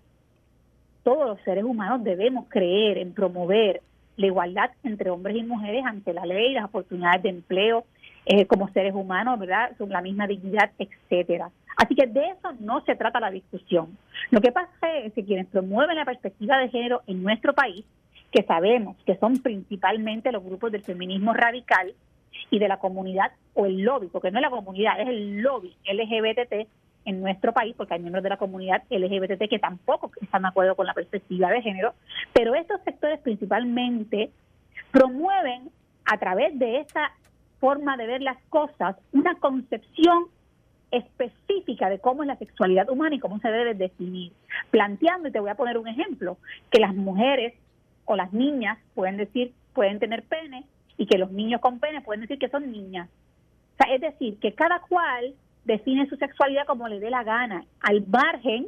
[1.04, 3.82] todos los seres humanos debemos creer en promover
[4.18, 7.86] la igualdad entre hombres y mujeres ante la ley, las oportunidades de empleo
[8.26, 9.72] eh, como seres humanos, ¿verdad?
[9.78, 11.50] Son la misma dignidad, etcétera.
[11.76, 13.98] Así que de eso no se trata la discusión.
[14.30, 14.70] Lo que pasa
[15.04, 17.84] es que quienes promueven la perspectiva de género en nuestro país,
[18.32, 21.94] que sabemos que son principalmente los grupos del feminismo radical
[22.50, 25.76] y de la comunidad o el lobby, porque no es la comunidad, es el lobby
[25.86, 26.68] LGBT
[27.06, 30.76] en nuestro país, porque hay miembros de la comunidad LGBT que tampoco están de acuerdo
[30.76, 31.94] con la perspectiva de género,
[32.32, 34.32] pero estos sectores principalmente
[34.92, 35.70] promueven
[36.06, 37.12] a través de esa
[37.64, 40.26] forma de ver las cosas una concepción
[40.92, 44.34] específica de cómo es la sexualidad humana y cómo se debe definir,
[44.70, 46.36] planteando, y te voy a poner un ejemplo,
[46.70, 47.54] que las mujeres
[48.04, 50.66] o las niñas pueden decir, pueden tener pene
[50.98, 53.08] y que los niños con pene pueden decir que son niñas.
[53.90, 58.68] Es decir, que cada cual define su sexualidad como le dé la gana, al margen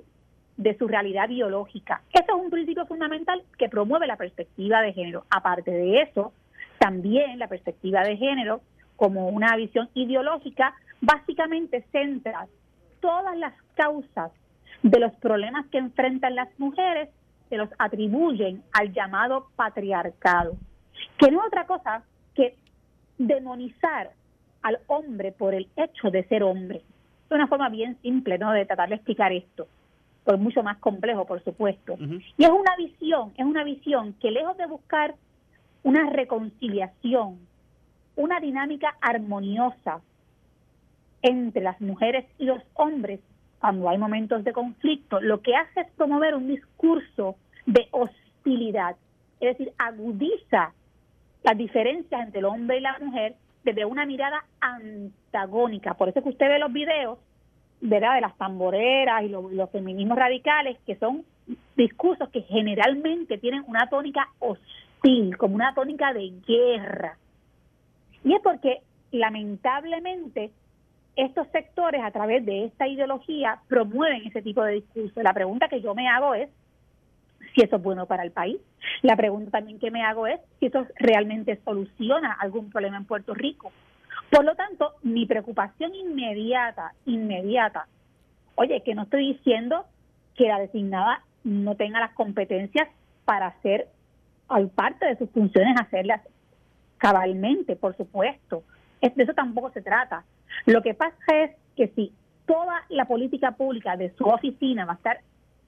[0.56, 2.02] de su realidad biológica.
[2.14, 5.26] Eso es un principio fundamental que promueve la perspectiva de género.
[5.30, 6.32] Aparte de eso,
[6.80, 8.62] también la perspectiva de género,
[8.96, 12.48] como una visión ideológica, básicamente centra
[13.00, 14.32] todas las causas
[14.84, 17.10] de los problemas que enfrentan las mujeres,
[17.50, 20.58] se los atribuyen al llamado patriarcado,
[21.18, 22.04] que no es otra cosa
[22.34, 22.56] que
[23.18, 24.12] demonizar
[24.62, 26.78] al hombre por el hecho de ser hombre.
[27.26, 28.52] Es una forma bien simple ¿no?
[28.52, 29.68] de tratar de explicar esto,
[30.24, 31.96] pero mucho más complejo, por supuesto.
[32.38, 35.16] Y es una visión, es una visión que lejos de buscar
[35.84, 37.40] una reconciliación,
[38.16, 40.02] una dinámica armoniosa
[41.22, 43.20] entre las mujeres y los hombres
[43.60, 48.96] cuando hay momentos de conflicto, lo que hace es promover un discurso de hostilidad,
[49.40, 50.74] es decir, agudiza
[51.44, 55.96] las diferencias entre el hombre y la mujer desde una mirada antagónica.
[55.96, 57.18] Por eso es que usted ve los videos
[57.82, 58.16] ¿verdad?
[58.16, 61.26] de las tamboreras y los, los feminismos radicales, que son
[61.76, 67.18] discursos que generalmente tienen una tónica hostil, como una tónica de guerra.
[68.26, 70.52] Y es porque lamentablemente
[71.16, 75.22] estos sectores a través de esta ideología promueven ese tipo de discurso.
[75.22, 76.50] La pregunta que yo me hago es,
[77.54, 78.58] si eso es bueno para el país.
[79.04, 83.34] La pregunta también que me hago es si eso realmente soluciona algún problema en Puerto
[83.34, 83.72] Rico.
[84.30, 87.88] Por lo tanto, mi preocupación inmediata, inmediata,
[88.56, 89.86] oye, que no estoy diciendo
[90.36, 92.90] que la designada no tenga las competencias
[93.24, 93.88] para hacer,
[94.50, 96.22] al parte de sus funciones, hacerlas
[97.06, 98.64] cabalmente, por supuesto.
[99.00, 100.24] De eso tampoco se trata.
[100.66, 102.12] Lo que pasa es que si
[102.48, 105.20] toda la política pública de su oficina va a estar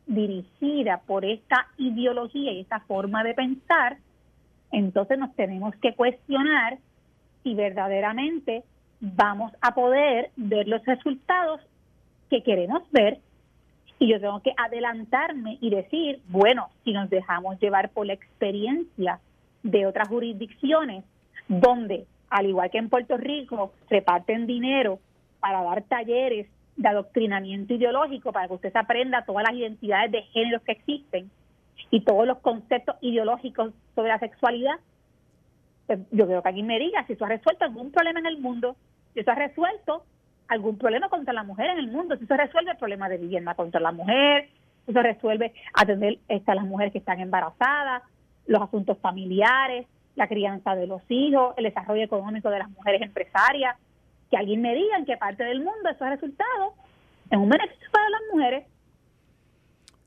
[0.08, 3.97] dirigida por esta ideología y esta forma de pensar,
[4.71, 6.80] entonces nos tenemos que cuestionar
[7.43, 8.63] si verdaderamente
[9.00, 11.62] vamos a poder ver los resultados
[12.32, 13.19] que queremos ver.
[14.00, 19.19] Y yo tengo que adelantarme y decir, bueno, si nos dejamos llevar por la experiencia
[19.62, 21.04] de otras jurisdicciones,
[21.47, 24.99] donde, al igual que en Puerto Rico, reparten dinero
[25.39, 30.21] para dar talleres de adoctrinamiento ideológico para que usted se aprenda todas las identidades de
[30.23, 31.31] género que existen
[31.89, 34.75] y todos los conceptos ideológicos sobre la sexualidad,
[35.88, 38.39] pues yo creo que alguien me diga si eso ha resuelto algún problema en el
[38.39, 38.75] mundo,
[39.13, 40.03] si eso ha resuelto
[40.47, 43.55] algún problema contra la mujer en el mundo, si eso resuelve el problema de vivienda
[43.55, 44.49] contra la mujer,
[44.86, 48.03] si eso resuelve atender a las mujeres que están embarazadas,
[48.45, 53.77] los asuntos familiares, la crianza de los hijos, el desarrollo económico de las mujeres empresarias,
[54.32, 56.73] que alguien me diga en qué parte del mundo eso ha resultado
[57.30, 58.65] en un beneficio para las mujeres.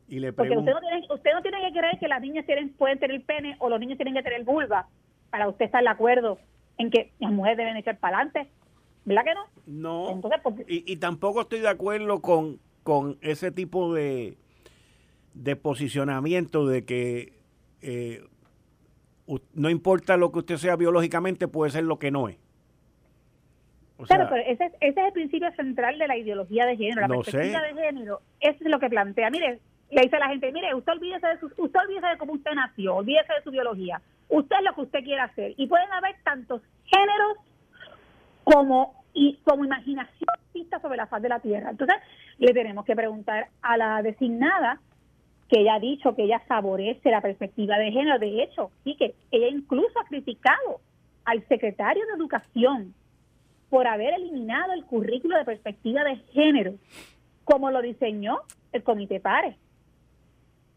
[0.09, 2.71] Y le Porque usted no, tiene, usted no tiene que creer que las niñas tienen,
[2.71, 4.89] pueden tener el pene o los niños tienen que tener vulva
[5.31, 6.39] para usted estar de acuerdo
[6.77, 8.51] en que las mujeres deben echar para adelante.
[9.05, 9.47] ¿Verdad que no?
[9.67, 10.11] No.
[10.11, 14.37] Entonces, y, y, tampoco estoy de acuerdo con, con ese tipo de,
[15.35, 17.33] de posicionamiento de que
[17.81, 18.25] eh,
[19.55, 22.39] no importa lo que usted sea biológicamente, puede ser lo que no es
[24.07, 27.03] claro, pero ese es, ese es el principio central de la ideología de género.
[27.03, 29.31] La perspectiva de género es lo que plantea.
[29.31, 32.33] Mire, le dice a la gente, mire, usted olvídese de, su, usted olvídese de cómo
[32.35, 34.01] usted nació, olvídese de su biología.
[34.29, 35.55] Usted es lo que usted quiera hacer.
[35.57, 37.37] Y pueden haber tantos géneros
[38.45, 40.29] como y como imaginación
[40.81, 41.71] sobre la faz de la Tierra.
[41.71, 41.97] Entonces,
[42.39, 44.81] le tenemos que preguntar a la designada
[45.51, 48.21] que ella ha dicho que ella favorece la perspectiva de género.
[48.21, 50.81] De hecho, sí que ella incluso ha criticado
[51.25, 52.95] al secretario de Educación
[53.69, 56.75] por haber eliminado el currículo de perspectiva de género,
[57.45, 58.41] como lo diseñó
[58.73, 59.57] el Comité PARE.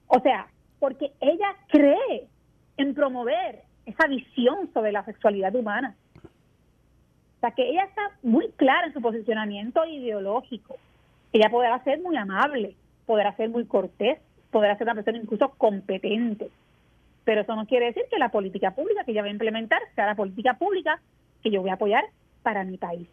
[0.07, 0.47] O sea,
[0.79, 2.27] porque ella cree
[2.77, 5.95] en promover esa visión sobre la sexualidad humana.
[7.37, 10.77] O sea, que ella está muy clara en su posicionamiento ideológico.
[11.31, 14.19] Ella podrá ser muy amable, podrá ser muy cortés,
[14.53, 16.49] podrá ser una persona incluso competente.
[17.25, 20.05] Pero eso no quiere decir que la política pública que ella va a implementar sea
[20.05, 21.01] la política pública
[21.41, 22.05] que yo voy a apoyar
[22.41, 23.09] para mi país.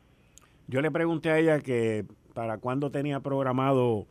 [0.69, 4.07] Yo le pregunté a ella que para cuándo tenía programado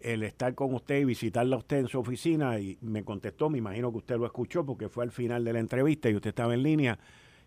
[0.00, 3.58] el estar con usted y visitarla a usted en su oficina y me contestó, me
[3.58, 6.54] imagino que usted lo escuchó porque fue al final de la entrevista y usted estaba
[6.54, 6.98] en línea,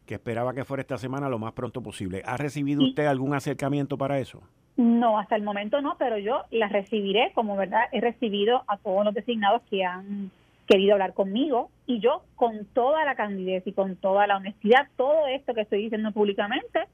[0.05, 2.21] que esperaba que fuera esta semana lo más pronto posible.
[2.25, 4.41] ¿Ha recibido usted algún acercamiento para eso?
[4.75, 9.05] No, hasta el momento no, pero yo la recibiré, como verdad he recibido a todos
[9.05, 10.31] los designados que han
[10.67, 15.27] querido hablar conmigo y yo con toda la candidez y con toda la honestidad, todo
[15.27, 16.87] esto que estoy diciendo públicamente,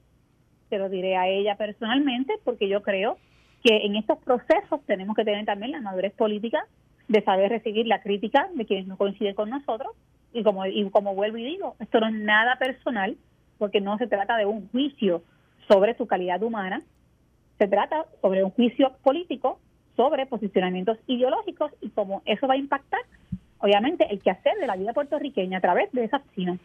[0.69, 3.17] se lo diré a ella personalmente porque yo creo
[3.63, 6.65] que en estos procesos tenemos que tener también la madurez política
[7.07, 9.93] de saber recibir la crítica de quienes no coinciden con nosotros.
[10.31, 13.17] Y como, y como vuelvo y digo, esto no es nada personal
[13.57, 15.23] porque no se trata de un juicio
[15.67, 16.83] sobre su calidad humana,
[17.59, 19.59] se trata sobre un juicio político
[19.95, 23.01] sobre posicionamientos ideológicos y cómo eso va a impactar
[23.59, 26.57] obviamente, el quehacer de la vida puertorriqueña a través de esa oficina.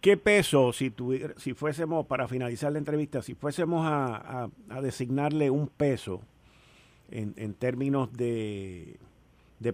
[0.00, 0.92] ¿Qué peso, si,
[1.36, 4.48] si fuésemos, para finalizar la entrevista, si fuésemos a,
[4.82, 6.20] designarle un peso
[7.10, 8.98] en, términos de,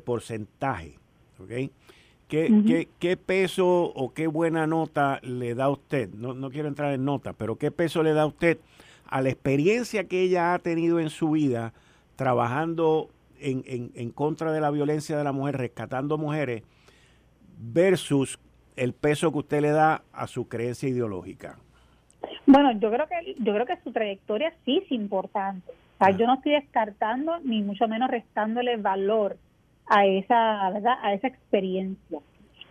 [0.05, 0.95] porcentaje,
[1.39, 1.71] ¿ok?
[2.29, 6.11] ¿Qué, qué, peso o qué buena nota le da usted?
[6.15, 8.59] No, no quiero entrar en nota, pero ¿qué peso le da a usted
[9.11, 11.73] a la experiencia que ella ha tenido en su vida
[12.17, 16.63] trabajando en, en, contra de la violencia de la mujer, rescatando mujeres,
[17.59, 18.39] versus
[18.77, 21.59] el peso que usted le da a su creencia ideológica?
[22.47, 25.73] Bueno, yo creo que yo creo que su trayectoria sí es importante.
[25.99, 26.13] Ah.
[26.13, 29.37] yo no estoy descartando ni mucho menos restándole valor
[29.87, 30.95] a esa, ¿verdad?
[31.03, 32.21] a esa experiencia.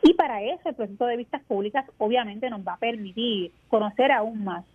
[0.02, 4.44] Y para eso el proceso de vistas públicas obviamente nos va a permitir conocer aún
[4.44, 4.66] más.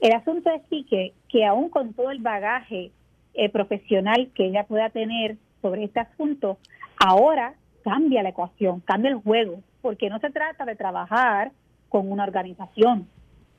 [0.00, 2.92] El asunto es que, que aún con todo el bagaje
[3.34, 6.58] eh, profesional que ella pueda tener sobre este asunto,
[6.98, 11.52] ahora cambia la ecuación, cambia el juego, porque no se trata de trabajar
[11.88, 13.08] con una organización,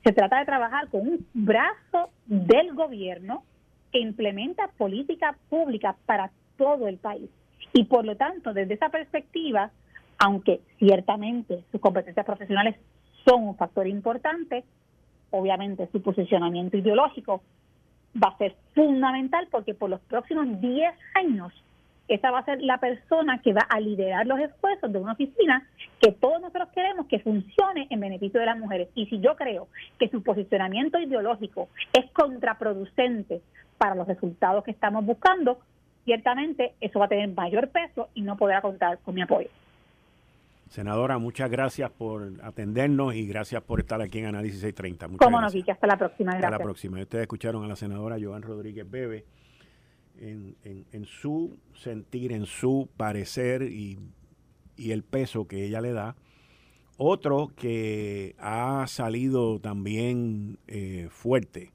[0.04, 3.42] se trata de trabajar con un brazo del gobierno
[3.92, 7.28] que implementa política pública para todo el país.
[7.72, 9.70] Y por lo tanto, desde esa perspectiva,
[10.18, 12.76] aunque ciertamente sus competencias profesionales
[13.26, 14.64] son un factor importante,
[15.30, 17.42] obviamente su posicionamiento ideológico
[18.22, 21.52] va a ser fundamental porque por los próximos 10 años
[22.08, 25.64] esa va a ser la persona que va a liderar los esfuerzos de una oficina
[26.00, 28.88] que todos nosotros queremos que funcione en beneficio de las mujeres.
[28.96, 33.42] Y si yo creo que su posicionamiento ideológico es contraproducente
[33.78, 35.60] para los resultados que estamos buscando,
[36.04, 39.48] ciertamente eso va a tener mayor peso y no podrá contar con mi apoyo.
[40.70, 45.08] Senadora, muchas gracias por atendernos y gracias por estar aquí en Análisis 630.
[45.08, 46.30] Muchas Cómo no, hasta la próxima.
[46.30, 47.00] Hasta la próxima.
[47.00, 49.24] Ustedes escucharon a la senadora Joan Rodríguez Bebe
[50.16, 53.98] en, su sentir, en su parecer y,
[54.76, 56.14] el peso que ella le da.
[56.96, 61.72] Otro que ha salido también eh, fuerte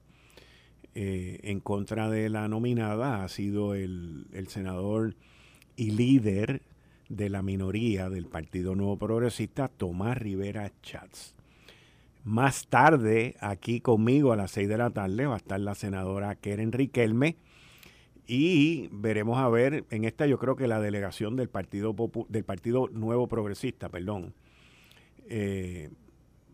[0.94, 5.16] eh, en contra de la nominada ha sido el, el senador
[5.76, 6.62] y líder
[7.08, 11.34] de la minoría del Partido Nuevo Progresista, Tomás Rivera Chats.
[12.24, 16.34] Más tarde, aquí conmigo a las 6 de la tarde, va a estar la senadora
[16.34, 17.36] Keren Riquelme
[18.26, 21.94] y veremos a ver, en esta yo creo que la delegación del Partido,
[22.28, 24.34] del partido Nuevo Progresista, perdón,
[25.28, 25.90] eh,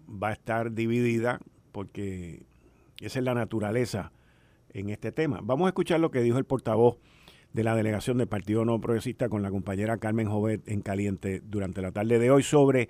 [0.07, 1.41] va a estar dividida
[1.73, 2.43] porque
[3.01, 4.13] esa es la naturaleza
[4.75, 5.41] en este tema.
[5.43, 6.99] Vamos a escuchar lo que dijo el portavoz
[7.53, 11.83] de la delegación del Partido No Progresista con la compañera Carmen Jovet en caliente durante
[11.83, 12.89] la tarde de hoy sobre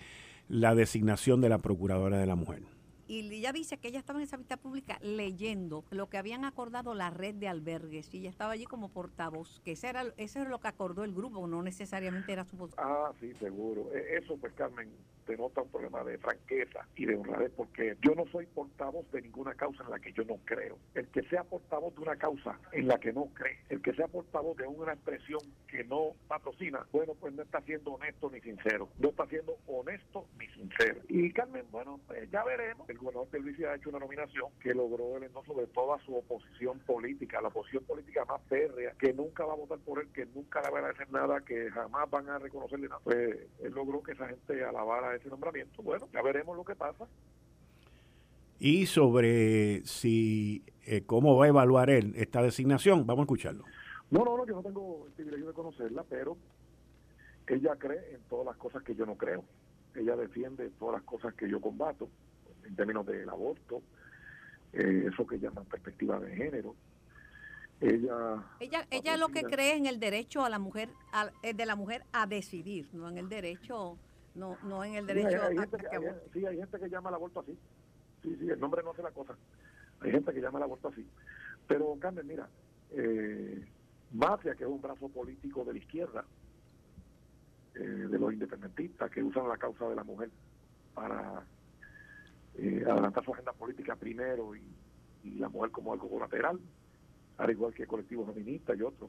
[0.49, 2.72] la designación de la Procuradora de la Mujer
[3.13, 6.95] y ella dice que ella estaba en esa vista pública leyendo lo que habían acordado
[6.95, 10.49] la red de albergues y ella estaba allí como portavoz, que ese era, eso era
[10.49, 12.87] lo que acordó el grupo, no necesariamente era su posición.
[12.89, 13.93] Ah, sí, seguro.
[13.93, 14.89] E, eso, pues Carmen,
[15.27, 19.55] denota un problema de franqueza y de honradez, porque yo no soy portavoz de ninguna
[19.55, 20.79] causa en la que yo no creo.
[20.95, 24.09] El que sea portavoz de una causa en la que no cree, el que sea
[24.09, 28.89] portavoz de una expresión que no patrocina, bueno, pues no está siendo honesto ni sincero,
[28.99, 31.01] no está siendo honesto ni sincero.
[31.09, 32.89] Y Carmen, bueno, pues ya veremos.
[32.89, 36.79] El gobernador Pierluisi ha hecho una nominación que logró el endoso de toda su oposición
[36.81, 40.63] política, la oposición política más férrea, que nunca va a votar por él, que nunca
[40.63, 43.01] le van a hacer nada, que jamás van a reconocerle nada.
[43.05, 45.83] Pues él logró que esa gente alabara ese nombramiento.
[45.83, 47.07] Bueno, ya veremos lo que pasa.
[48.59, 53.65] Y sobre si eh, cómo va a evaluar él esta designación, vamos a escucharlo.
[54.11, 56.37] No, no, no, yo no tengo el privilegio de conocerla, pero
[57.47, 59.45] ella cree en todas las cosas que yo no creo.
[59.95, 62.09] Ella defiende todas las cosas que yo combato,
[62.65, 63.83] en términos del aborto,
[64.73, 66.75] eh, eso que llaman perspectiva de género.
[67.81, 70.89] Ella, ella, ella lo que cree en el derecho a la mujer,
[71.43, 73.99] eh, de la mujer a decidir, no en el derecho,
[74.37, 77.17] no, no en el derecho hay, a, gente que, Sí, hay gente que llama al
[77.17, 77.59] aborto así.
[78.23, 79.37] Sí, sí, el nombre no hace la cosa.
[80.01, 81.05] Hay gente que llama al aborto así.
[81.67, 82.49] Pero, Carmen, mira,
[82.91, 83.65] eh,
[84.13, 86.25] Mafia, que es un brazo político de la izquierda,
[87.75, 90.31] eh, de los independentistas que usan la causa de la mujer
[90.95, 91.43] para
[92.59, 94.63] eh, adelantar su agenda política primero y,
[95.39, 96.59] la mujer como algo colateral,
[97.39, 99.09] al igual que colectivos feministas y otros.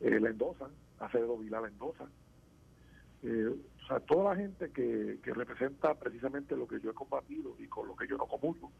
[0.00, 2.04] Eh, la endosan, Acevedo Vilá la endosa.
[2.04, 7.66] o sea, toda la gente que, que representa precisamente lo que yo he combatido y
[7.66, 8.70] con lo que yo no comulgo,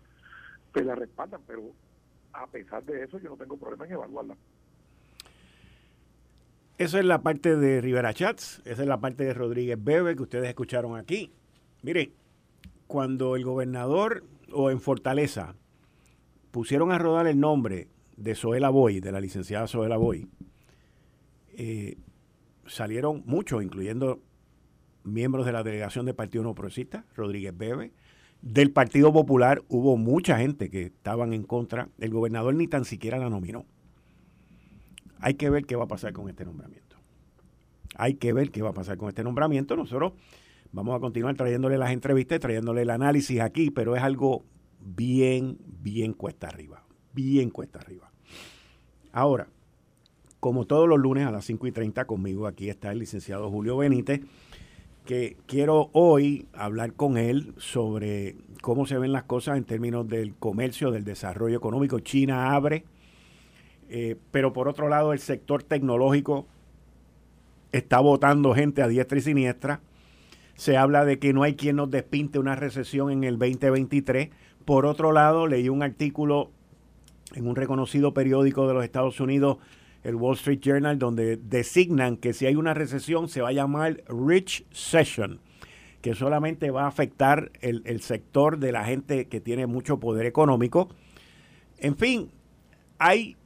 [0.73, 1.73] pues la respaldan, pero
[2.35, 4.37] a pesar de eso yo no tengo problema en evaluarla.
[6.79, 10.23] Esa es la parte de Rivera Chats, esa es la parte de Rodríguez Bebe que
[10.23, 11.33] ustedes escucharon aquí.
[11.83, 12.13] Mire,
[12.87, 15.55] cuando el gobernador o en Fortaleza
[16.51, 20.29] pusieron a rodar el nombre de Zoela Boy, de la licenciada Zoela Boy,
[21.57, 21.97] eh,
[22.67, 24.21] salieron muchos, incluyendo
[25.05, 27.93] miembros de la delegación del Partido No Progresista, Rodríguez Bebe.
[28.43, 31.89] Del Partido Popular hubo mucha gente que estaban en contra.
[31.99, 33.65] El gobernador ni tan siquiera la nominó.
[35.21, 36.97] Hay que ver qué va a pasar con este nombramiento.
[37.97, 39.75] Hay que ver qué va a pasar con este nombramiento.
[39.75, 40.13] Nosotros
[40.77, 44.45] vamos a continuar trayéndole las entrevistas, trayéndole el análisis aquí, pero es algo
[44.81, 46.85] bien, bien cuesta arriba.
[47.13, 48.11] Bien cuesta arriba.
[49.11, 49.49] Ahora,
[50.39, 53.79] como todos los lunes a las 5 y 30 conmigo aquí está el licenciado Julio
[53.79, 54.21] Benítez,
[55.05, 60.35] que quiero hoy hablar con él sobre cómo se ven las cosas en términos del
[60.35, 62.01] comercio, del desarrollo económico.
[62.01, 62.85] China abre
[63.89, 66.47] eh, pero por otro lado, el sector tecnológico
[67.73, 69.81] está votando gente a diestra y siniestra.
[70.57, 74.31] Se habla de que no hay quien nos despinte una recesión en el 2023.
[74.65, 76.51] Por otro lado, leí un artículo
[77.35, 79.59] en un reconocido periódico de los Estados Unidos,
[80.03, 84.03] el Wall Street Journal, donde designan que si hay una recesión se va a llamar
[84.09, 85.41] Rich Session,
[86.01, 90.25] que solamente va a afectar el, el sector de la gente que tiene mucho poder
[90.25, 90.89] económico.
[91.79, 92.31] En fin,
[92.99, 93.37] hay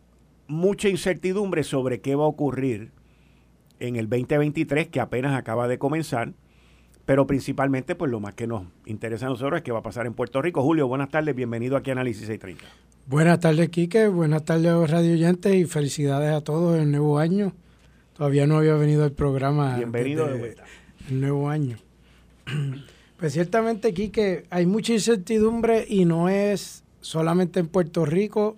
[0.47, 2.93] mucha incertidumbre sobre qué va a ocurrir
[3.79, 6.35] en el 2023 que apenas acaba de comenzar,
[7.11, 10.07] pero principalmente pues lo más que nos interesa a nosotros es qué va a pasar
[10.07, 10.63] en Puerto Rico.
[10.63, 12.65] Julio, buenas tardes, bienvenido aquí a Análisis 630.
[13.07, 17.53] Buenas tardes, Quique, buenas tardes radio oyentes y felicidades a todos en el nuevo año.
[18.17, 19.77] Todavía no había venido el programa.
[19.77, 20.63] Bienvenido de vuelta.
[21.09, 21.79] El nuevo año.
[23.19, 28.57] Pues ciertamente, Quique, hay mucha incertidumbre y no es solamente en Puerto Rico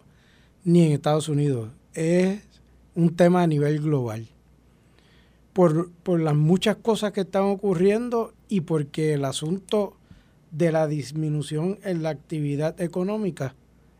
[0.62, 2.42] ni en Estados Unidos es
[2.94, 4.28] un tema a nivel global.
[5.52, 5.90] Por,
[6.20, 9.96] las muchas cosas que están ocurriendo y porque el asunto
[10.50, 13.54] de la disminución en la actividad económica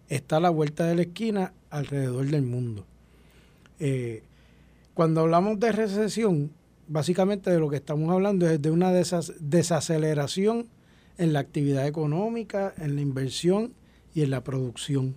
[0.08, 2.86] está a la vuelta de la esquina alrededor del mundo.
[3.80, 4.22] Eh,
[4.94, 6.52] cuando hablamos de recesión,
[6.88, 10.66] básicamente de lo que estamos hablando es de una desaceleración
[11.18, 13.72] en la actividad económica, en la inversión
[14.14, 15.14] y en la producción.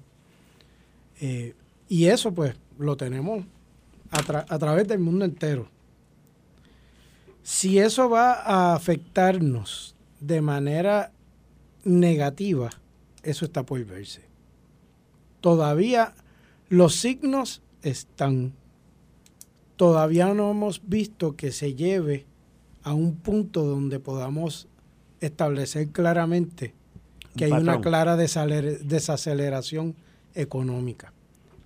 [1.21, 1.53] Eh,
[1.87, 3.45] y eso pues lo tenemos
[4.11, 5.67] a, través del mundo entero.
[7.45, 11.11] Si eso va a afectarnos de manera
[11.83, 12.71] negativa,
[13.21, 14.23] eso está por verse.
[15.41, 16.15] Todavía
[16.69, 18.53] los signos están.
[19.75, 22.25] Todavía no hemos visto que se lleve
[22.81, 24.67] a un punto donde podamos
[25.19, 26.73] establecer claramente
[27.37, 29.93] que hay una clara desaceleración
[30.33, 31.13] económica.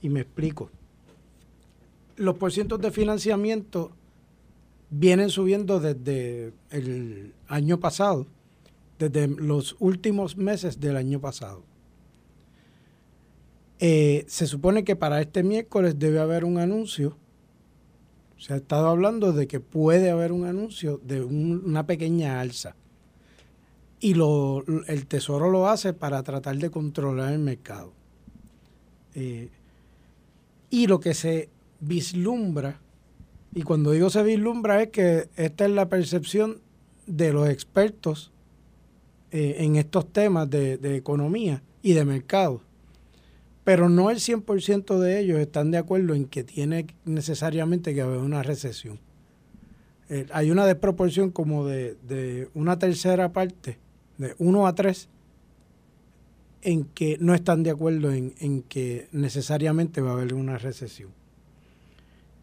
[0.01, 0.71] Y me explico
[2.17, 3.93] los porcientos de financiamiento
[4.89, 8.27] vienen subiendo desde el año pasado,
[8.97, 11.63] desde los últimos meses del año pasado.
[13.79, 17.17] Eh, se supone que para este miércoles debe haber un anuncio.
[18.37, 22.75] Se ha estado hablando de que puede haber un anuncio de una pequeña alza.
[24.01, 27.93] Y lo, el Tesoro lo hace para tratar de controlar el mercado.
[29.15, 29.49] Eh,
[30.69, 32.79] y lo que se vislumbra,
[33.53, 36.61] y cuando digo se vislumbra es que esta es la percepción
[37.07, 38.31] de los expertos
[39.31, 42.61] eh, en estos temas de, de economía y de mercado.
[43.63, 48.19] Pero no el 100% de ellos están de acuerdo en que tiene necesariamente que haber
[48.19, 48.99] una recesión.
[50.09, 53.77] Eh, hay una desproporción como de, de una tercera parte,
[54.17, 55.07] de 1 a 3,
[56.61, 61.11] en que no están de acuerdo en, en que necesariamente va a haber una recesión.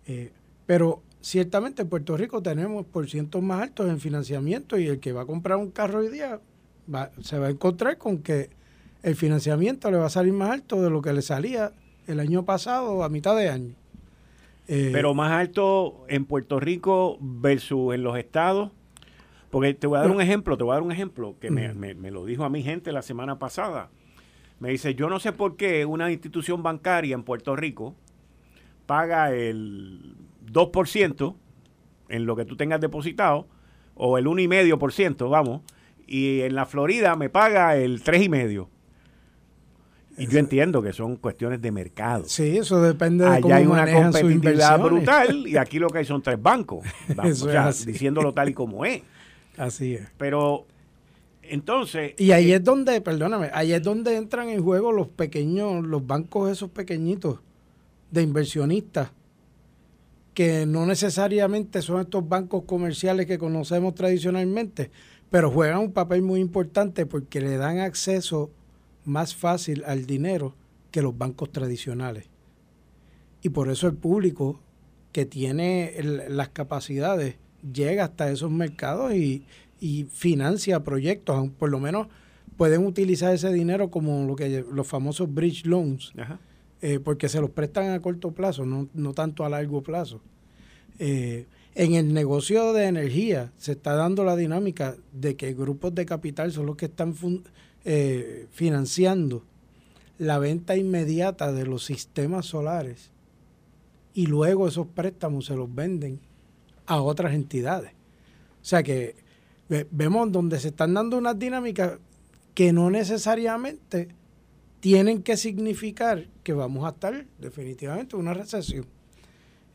[0.07, 0.31] Eh,
[0.67, 5.12] pero ciertamente en Puerto Rico tenemos por cientos más altos en financiamiento y el que
[5.12, 6.41] va a comprar un carro hoy día
[6.93, 8.51] va, se va a encontrar con que
[9.03, 11.73] el financiamiento le va a salir más alto de lo que le salía
[12.07, 13.75] el año pasado a mitad de año.
[14.69, 18.71] Eh, Pero más alto en Puerto Rico versus en los estados.
[19.51, 21.73] Porque te voy a dar un ejemplo, te voy a dar un ejemplo que me,
[21.73, 23.91] me, lo dijo a mi gente la semana pasada.
[24.59, 27.95] Me dice, yo no sé por qué una institución bancaria en Puerto Rico
[28.87, 31.34] paga el 2%
[32.09, 33.47] en lo que tú tengas depositado,
[33.94, 35.62] o el 1,5%, vamos,
[36.07, 38.68] y en la Florida me paga el 3,5%.
[40.18, 42.24] Y yo entiendo que son cuestiones de mercado.
[42.26, 46.05] Sí, eso depende de Allá cómo hay una competitividad brutal y aquí lo que hay
[46.07, 46.86] son tres bancos.
[47.14, 49.03] Vamos, diciéndolo tal y como es.
[49.59, 50.09] Así es.
[50.16, 50.66] Pero
[51.42, 52.14] entonces.
[52.18, 56.07] Y ahí eh, es donde, perdóname, ahí es donde entran en juego los pequeños, los
[56.07, 57.40] bancos esos pequeñitos
[58.11, 59.11] de inversionistas,
[60.37, 64.91] que no necesariamente son estos bancos comerciales que conocemos tradicionalmente,
[65.30, 68.51] pero juegan un papel muy importante porque le dan acceso
[69.07, 70.55] más fácil al dinero
[70.91, 72.26] que los bancos tradicionales.
[73.41, 74.61] Y por eso el público
[75.11, 75.95] que tiene
[76.28, 77.37] las capacidades
[77.72, 79.47] llega hasta esos mercados y,
[80.11, 82.09] financia proyectos, por lo menos
[82.59, 86.12] pueden utilizar ese dinero como lo que los famosos bridge loans,
[86.89, 90.20] eh, porque se los prestan a corto plazo, no, no tanto a largo plazo.
[91.01, 96.07] Eh, en el negocio de energía se está dando la dinámica de que grupos de
[96.07, 97.12] capital son los que están
[97.84, 99.43] eh, financiando
[100.18, 103.11] la venta inmediata de los sistemas solares
[104.14, 106.20] y luego esos préstamos se los venden
[106.87, 107.91] a otras entidades.
[108.62, 109.16] O sea que
[109.91, 111.99] vemos donde se están dando unas dinámicas
[112.55, 114.07] que no necesariamente
[114.87, 118.87] tienen que significar que vamos a estar definitivamente en una recesión.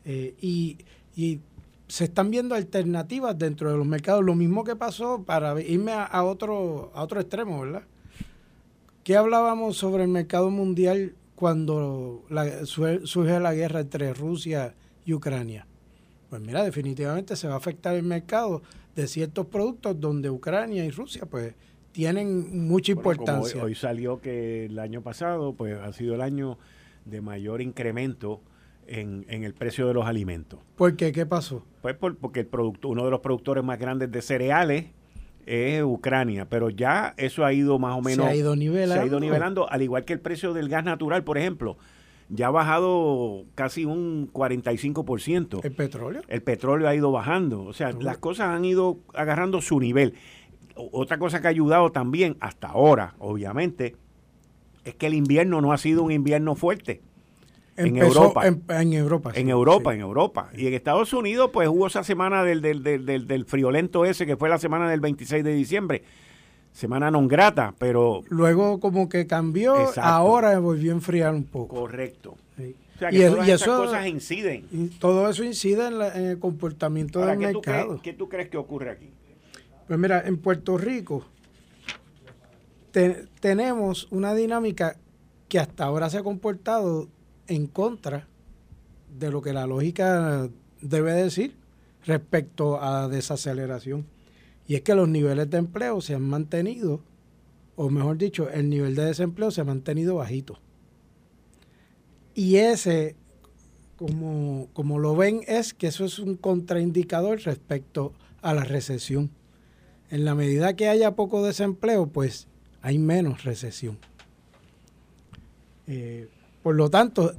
[0.06, 0.78] Eh, y,
[1.14, 1.40] y,
[1.86, 4.24] se están viendo alternativas dentro de los mercados.
[4.24, 7.82] Lo mismo que pasó para irme a, otro, a otro extremo, ¿verdad?
[9.04, 12.24] ¿Qué hablábamos sobre el mercado mundial cuando
[12.64, 15.66] surge la guerra entre Rusia y Ucrania?
[16.30, 18.62] Pues mira, definitivamente se va a afectar el mercado
[18.96, 21.52] de ciertos productos donde Ucrania y Rusia pues
[21.92, 23.62] tienen mucha importancia.
[23.62, 26.58] hoy, salió que el año pasado pues ha sido el año
[27.04, 28.40] de mayor incremento
[28.86, 30.60] en, el precio de los alimentos.
[30.76, 31.12] ¿Por qué?
[31.12, 31.64] ¿Qué pasó?
[31.82, 34.86] Pues porque el producto, uno de los productores más grandes de cereales
[35.46, 38.26] es Ucrania, pero ya eso ha ido más o menos...
[38.26, 38.94] Se ha ido nivelando.
[38.94, 41.76] Se ha ido nivelando, al igual que el precio del gas natural, por ejemplo,
[42.28, 45.64] ya ha bajado casi un 45%.
[45.64, 46.22] ¿El petróleo?
[46.28, 50.14] El petróleo ha ido bajando, o sea, las cosas han ido agarrando su nivel.
[50.76, 53.96] Otra cosa que ha ayudado también, hasta ahora, obviamente,
[54.84, 57.00] es que el invierno no ha sido un invierno fuerte
[57.76, 58.46] en Europa.
[58.46, 59.32] En, Europa.
[59.34, 60.50] En Europa, en Europa.
[60.54, 64.36] Y en Estados Unidos, pues hubo esa semana del, del, del, del, friolento ese, que
[64.36, 66.02] fue la semana del 26 de diciembre.
[66.72, 68.24] Semana non grata, pero...
[68.32, 71.76] Luego como que cambió, ahora volvió a enfriar un poco.
[71.76, 72.36] Correcto.
[72.56, 74.90] O sea, que todas esas cosas inciden.
[74.98, 78.00] todo eso incide en, el comportamiento del mercado.
[78.02, 79.10] ¿Qué tú crees que ocurre aquí?
[79.86, 81.24] Pues mira, en Puerto Rico
[83.40, 84.96] tenemos una dinámica
[85.48, 87.08] que hasta ahora se ha comportado
[87.46, 88.28] en contra
[89.18, 90.48] de lo que la lógica
[90.80, 91.56] debe decir
[92.04, 94.06] respecto a desaceleración.
[94.66, 97.02] Y es que los niveles de empleo se han mantenido,
[97.76, 100.58] o mejor dicho, el nivel de desempleo se ha mantenido bajito.
[102.34, 103.16] Y ese,
[103.96, 109.30] como, como lo ven, es que eso es un contraindicador respecto a la recesión.
[110.12, 112.46] En la medida que haya poco desempleo, pues
[112.82, 113.96] hay menos recesión.
[115.86, 116.28] Eh,
[116.62, 117.32] por lo tanto,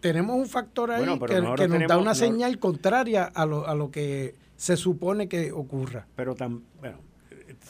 [0.00, 4.34] tenemos un factor ahí que, nos da una señal contraria a lo, a lo que
[4.56, 6.08] se supone que ocurra.
[6.16, 6.98] Pero tan, bueno,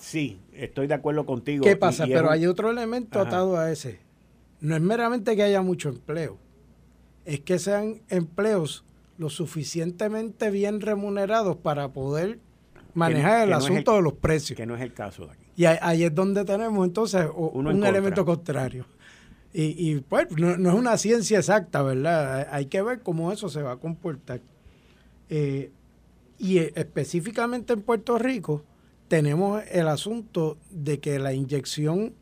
[0.00, 1.62] sí, estoy de acuerdo contigo.
[1.62, 2.06] ¿Qué pasa?
[2.06, 4.00] pero hay otro elemento atado a ese.
[4.62, 6.38] No es meramente que haya mucho empleo,
[7.26, 8.82] es que sean empleos
[9.18, 12.38] lo suficientemente bien remunerados para poder
[12.94, 14.56] manejar el asunto de los precios.
[14.56, 15.46] Que no es el caso de aquí.
[15.56, 18.86] Y ahí, es donde tenemos entonces un elemento contrario.
[19.54, 22.48] Y, pues no, es una ciencia exacta, ¿verdad?
[22.50, 24.40] Hay que ver cómo eso se va a comportar.
[25.28, 25.70] Eh,
[26.38, 28.64] y específicamente en Puerto Rico
[29.08, 32.14] tenemos el asunto de que la inyección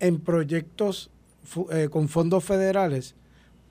[0.00, 1.10] en proyectos
[1.70, 3.14] eh, con fondos federales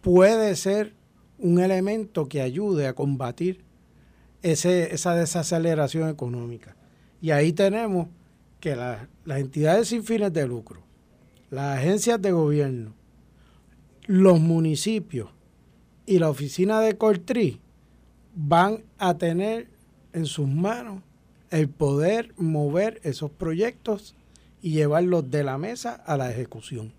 [0.01, 0.93] puede ser
[1.37, 3.65] un elemento que ayude a combatir
[4.41, 6.75] esa desaceleración económica.
[7.21, 8.07] Y ahí tenemos
[8.59, 10.81] que las entidades sin fines de lucro,
[11.49, 12.93] las agencias de gobierno,
[14.05, 15.29] los municipios
[16.05, 17.59] y la oficina de Coltri
[18.35, 19.67] van a tener
[20.13, 21.01] en sus manos
[21.49, 24.15] el poder mover esos proyectos
[24.61, 26.93] y llevarlos de la mesa a la ejecución.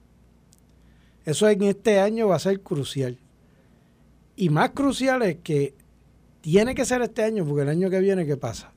[1.25, 3.19] Eso en este año va a ser crucial.
[4.37, 5.75] Y más crucial es que
[6.43, 8.73] tiene que ser este año, porque el año que viene, ¿qué pasa?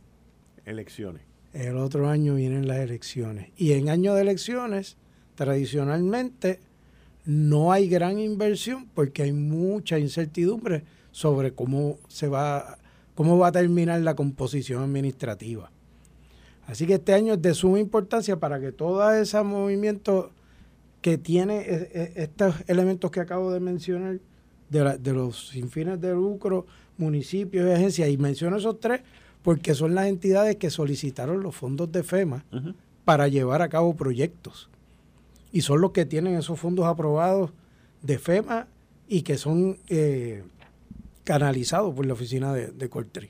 [0.64, 1.24] Elecciones.
[1.52, 3.50] El otro año vienen las elecciones.
[3.58, 4.98] Y en año de elecciones,
[5.36, 6.60] tradicionalmente,
[7.26, 12.78] no hay gran inversión porque hay mucha incertidumbre sobre cómo se va,
[13.16, 15.72] cómo va a terminar la composición administrativa.
[16.68, 20.32] Así que este año es de suma importancia para que todo ese movimiento
[21.02, 24.20] que tiene e, e, estos elementos que acabo de mencionar,
[24.70, 26.66] de, de los sin fines de lucro,
[26.98, 29.02] municipios y agencias, y menciono esos tres
[29.44, 32.44] porque son las entidades que solicitaron los fondos de FEMA
[33.06, 34.70] para llevar a cabo proyectos.
[35.52, 37.52] Y son los que tienen esos fondos aprobados
[38.02, 38.68] de FEMA
[39.08, 40.44] y que son eh,
[41.24, 43.30] canalizados por la oficina de, de Coltri.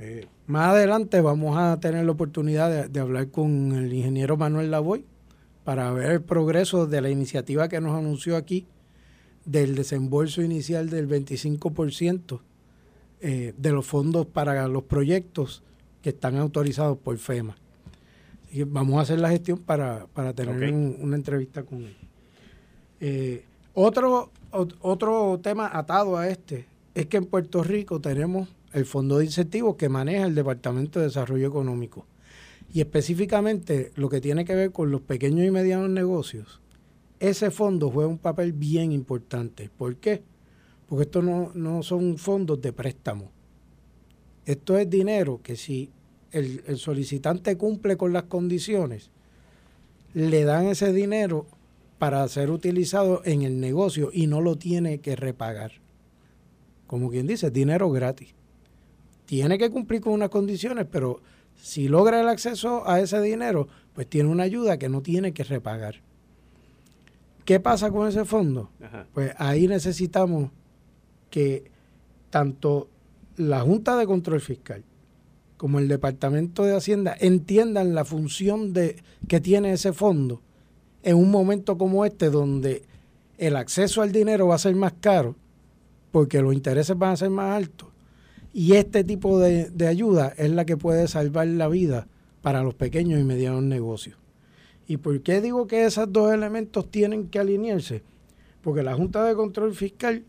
[0.00, 5.04] Eh, más adelante vamos a tener la oportunidad de, hablar con el ingeniero Manuel Lavoy
[5.64, 8.66] para ver el progreso de la iniciativa que nos anunció aquí
[9.48, 12.40] del desembolso inicial del 25%
[13.20, 15.62] eh, de los fondos para los proyectos
[16.02, 17.56] que están autorizados por FEMA.
[18.66, 21.96] vamos a hacer la gestión para, tener una entrevista con él.
[23.00, 29.18] Eh, otro, otro tema atado a este es que en Puerto Rico tenemos el fondo
[29.18, 32.04] de incentivos que maneja el Departamento de Desarrollo Económico.
[32.74, 36.60] Y específicamente lo que tiene que ver con los pequeños y medianos negocios,
[37.20, 39.70] ese fondo juega un papel bien importante.
[39.76, 40.22] ¿Por qué?
[40.86, 43.30] Porque esto no, no son fondos de préstamo.
[44.46, 45.90] Esto es dinero que si
[46.30, 49.10] el, el solicitante cumple con las condiciones,
[50.14, 51.46] le dan ese dinero
[51.98, 55.72] para ser utilizado en el negocio y no lo tiene que repagar.
[56.86, 58.34] Como quien dice, dinero gratis
[59.28, 61.20] tiene que cumplir con unas condiciones, pero
[61.54, 65.44] si logra el acceso a ese dinero, pues tiene una ayuda que no tiene que
[65.44, 65.96] repagar.
[67.48, 68.68] ¿Qué pasa con ese fondo?
[69.14, 70.50] Pues ahí necesitamos
[71.30, 71.70] que
[72.28, 72.90] tanto
[73.38, 74.84] la Junta de Control Fiscal
[75.56, 80.42] como el Departamento de Hacienda entiendan la función de, que tiene ese fondo
[81.02, 82.82] en un momento como este donde
[83.38, 85.34] el acceso al dinero va a ser más caro
[86.12, 87.88] porque los intereses van a ser más altos
[88.52, 92.08] y este tipo de, ayuda es la que puede salvar la vida
[92.42, 94.18] para los pequeños y medianos negocios.
[94.88, 98.02] ¿Y por qué digo que esos dos elementos tienen que alinearse?
[98.62, 100.24] Porque la Junta de Control Fiscal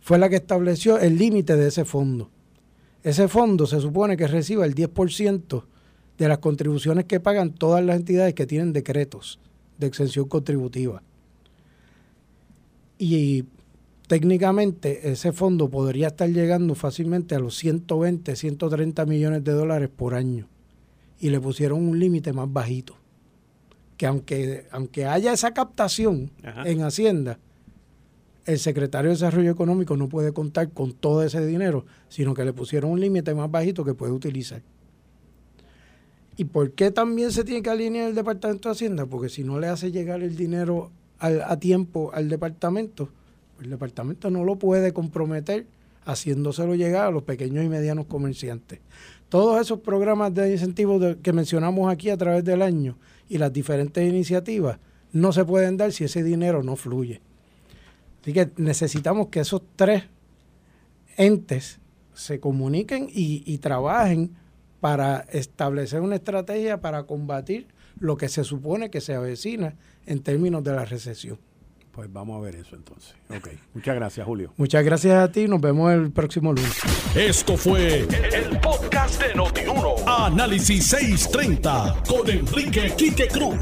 [0.00, 2.30] fue la que estableció el límite de ese fondo.
[3.02, 5.64] Ese fondo se supone que reciba el 10%
[6.18, 9.40] de las contribuciones que pagan todas las entidades que tienen decretos
[9.78, 11.02] de exención contributiva.
[12.98, 13.46] Y
[14.06, 20.14] técnicamente ese fondo podría estar llegando fácilmente a los 120, 130 millones de dólares por
[20.14, 20.46] año.
[21.18, 22.96] Y le pusieron un límite más bajito.
[23.98, 26.30] Que aunque, aunque haya esa captación
[26.64, 27.38] en Hacienda,
[28.46, 32.54] el secretario de Desarrollo Económico no puede contar con todo ese dinero, sino que le
[32.54, 34.62] pusieron un límite más bajito que puede utilizar.
[36.38, 39.04] ¿Y por qué también se tiene que alinear el Departamento de Hacienda?
[39.04, 43.10] Porque si no le hace llegar el dinero a tiempo al departamento,
[43.60, 45.66] el departamento no lo puede comprometer
[46.04, 48.78] haciéndoselo llegar a los pequeños y medianos comerciantes.
[49.28, 52.96] Todos esos programas de incentivos que mencionamos aquí a través del año
[53.28, 54.78] y las diferentes iniciativas
[55.12, 57.20] no se pueden dar si ese dinero no fluye.
[58.20, 60.04] Así que necesitamos que esos tres
[61.16, 61.80] entes
[62.14, 64.36] se comuniquen y, trabajen
[64.80, 67.68] para establecer una estrategia para combatir
[67.98, 69.74] lo que se supone que se avecina
[70.06, 71.38] en términos de la recesión.
[71.98, 73.12] Pues vamos a ver eso entonces.
[73.28, 73.48] Ok.
[73.74, 74.52] Muchas gracias, Julio.
[74.56, 75.48] Muchas gracias a ti.
[75.48, 76.78] Nos vemos el próximo lunes.
[77.16, 79.96] Esto fue el, podcast de Notiuno.
[80.06, 83.58] Análisis 630 con Enrique Quique Cruz.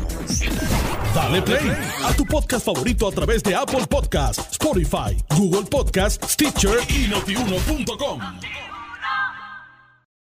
[1.14, 1.72] Dale play
[2.04, 8.20] a tu podcast favorito a través de Apple Podcasts, Spotify, Google Podcasts, Stitcher y notiuno.com.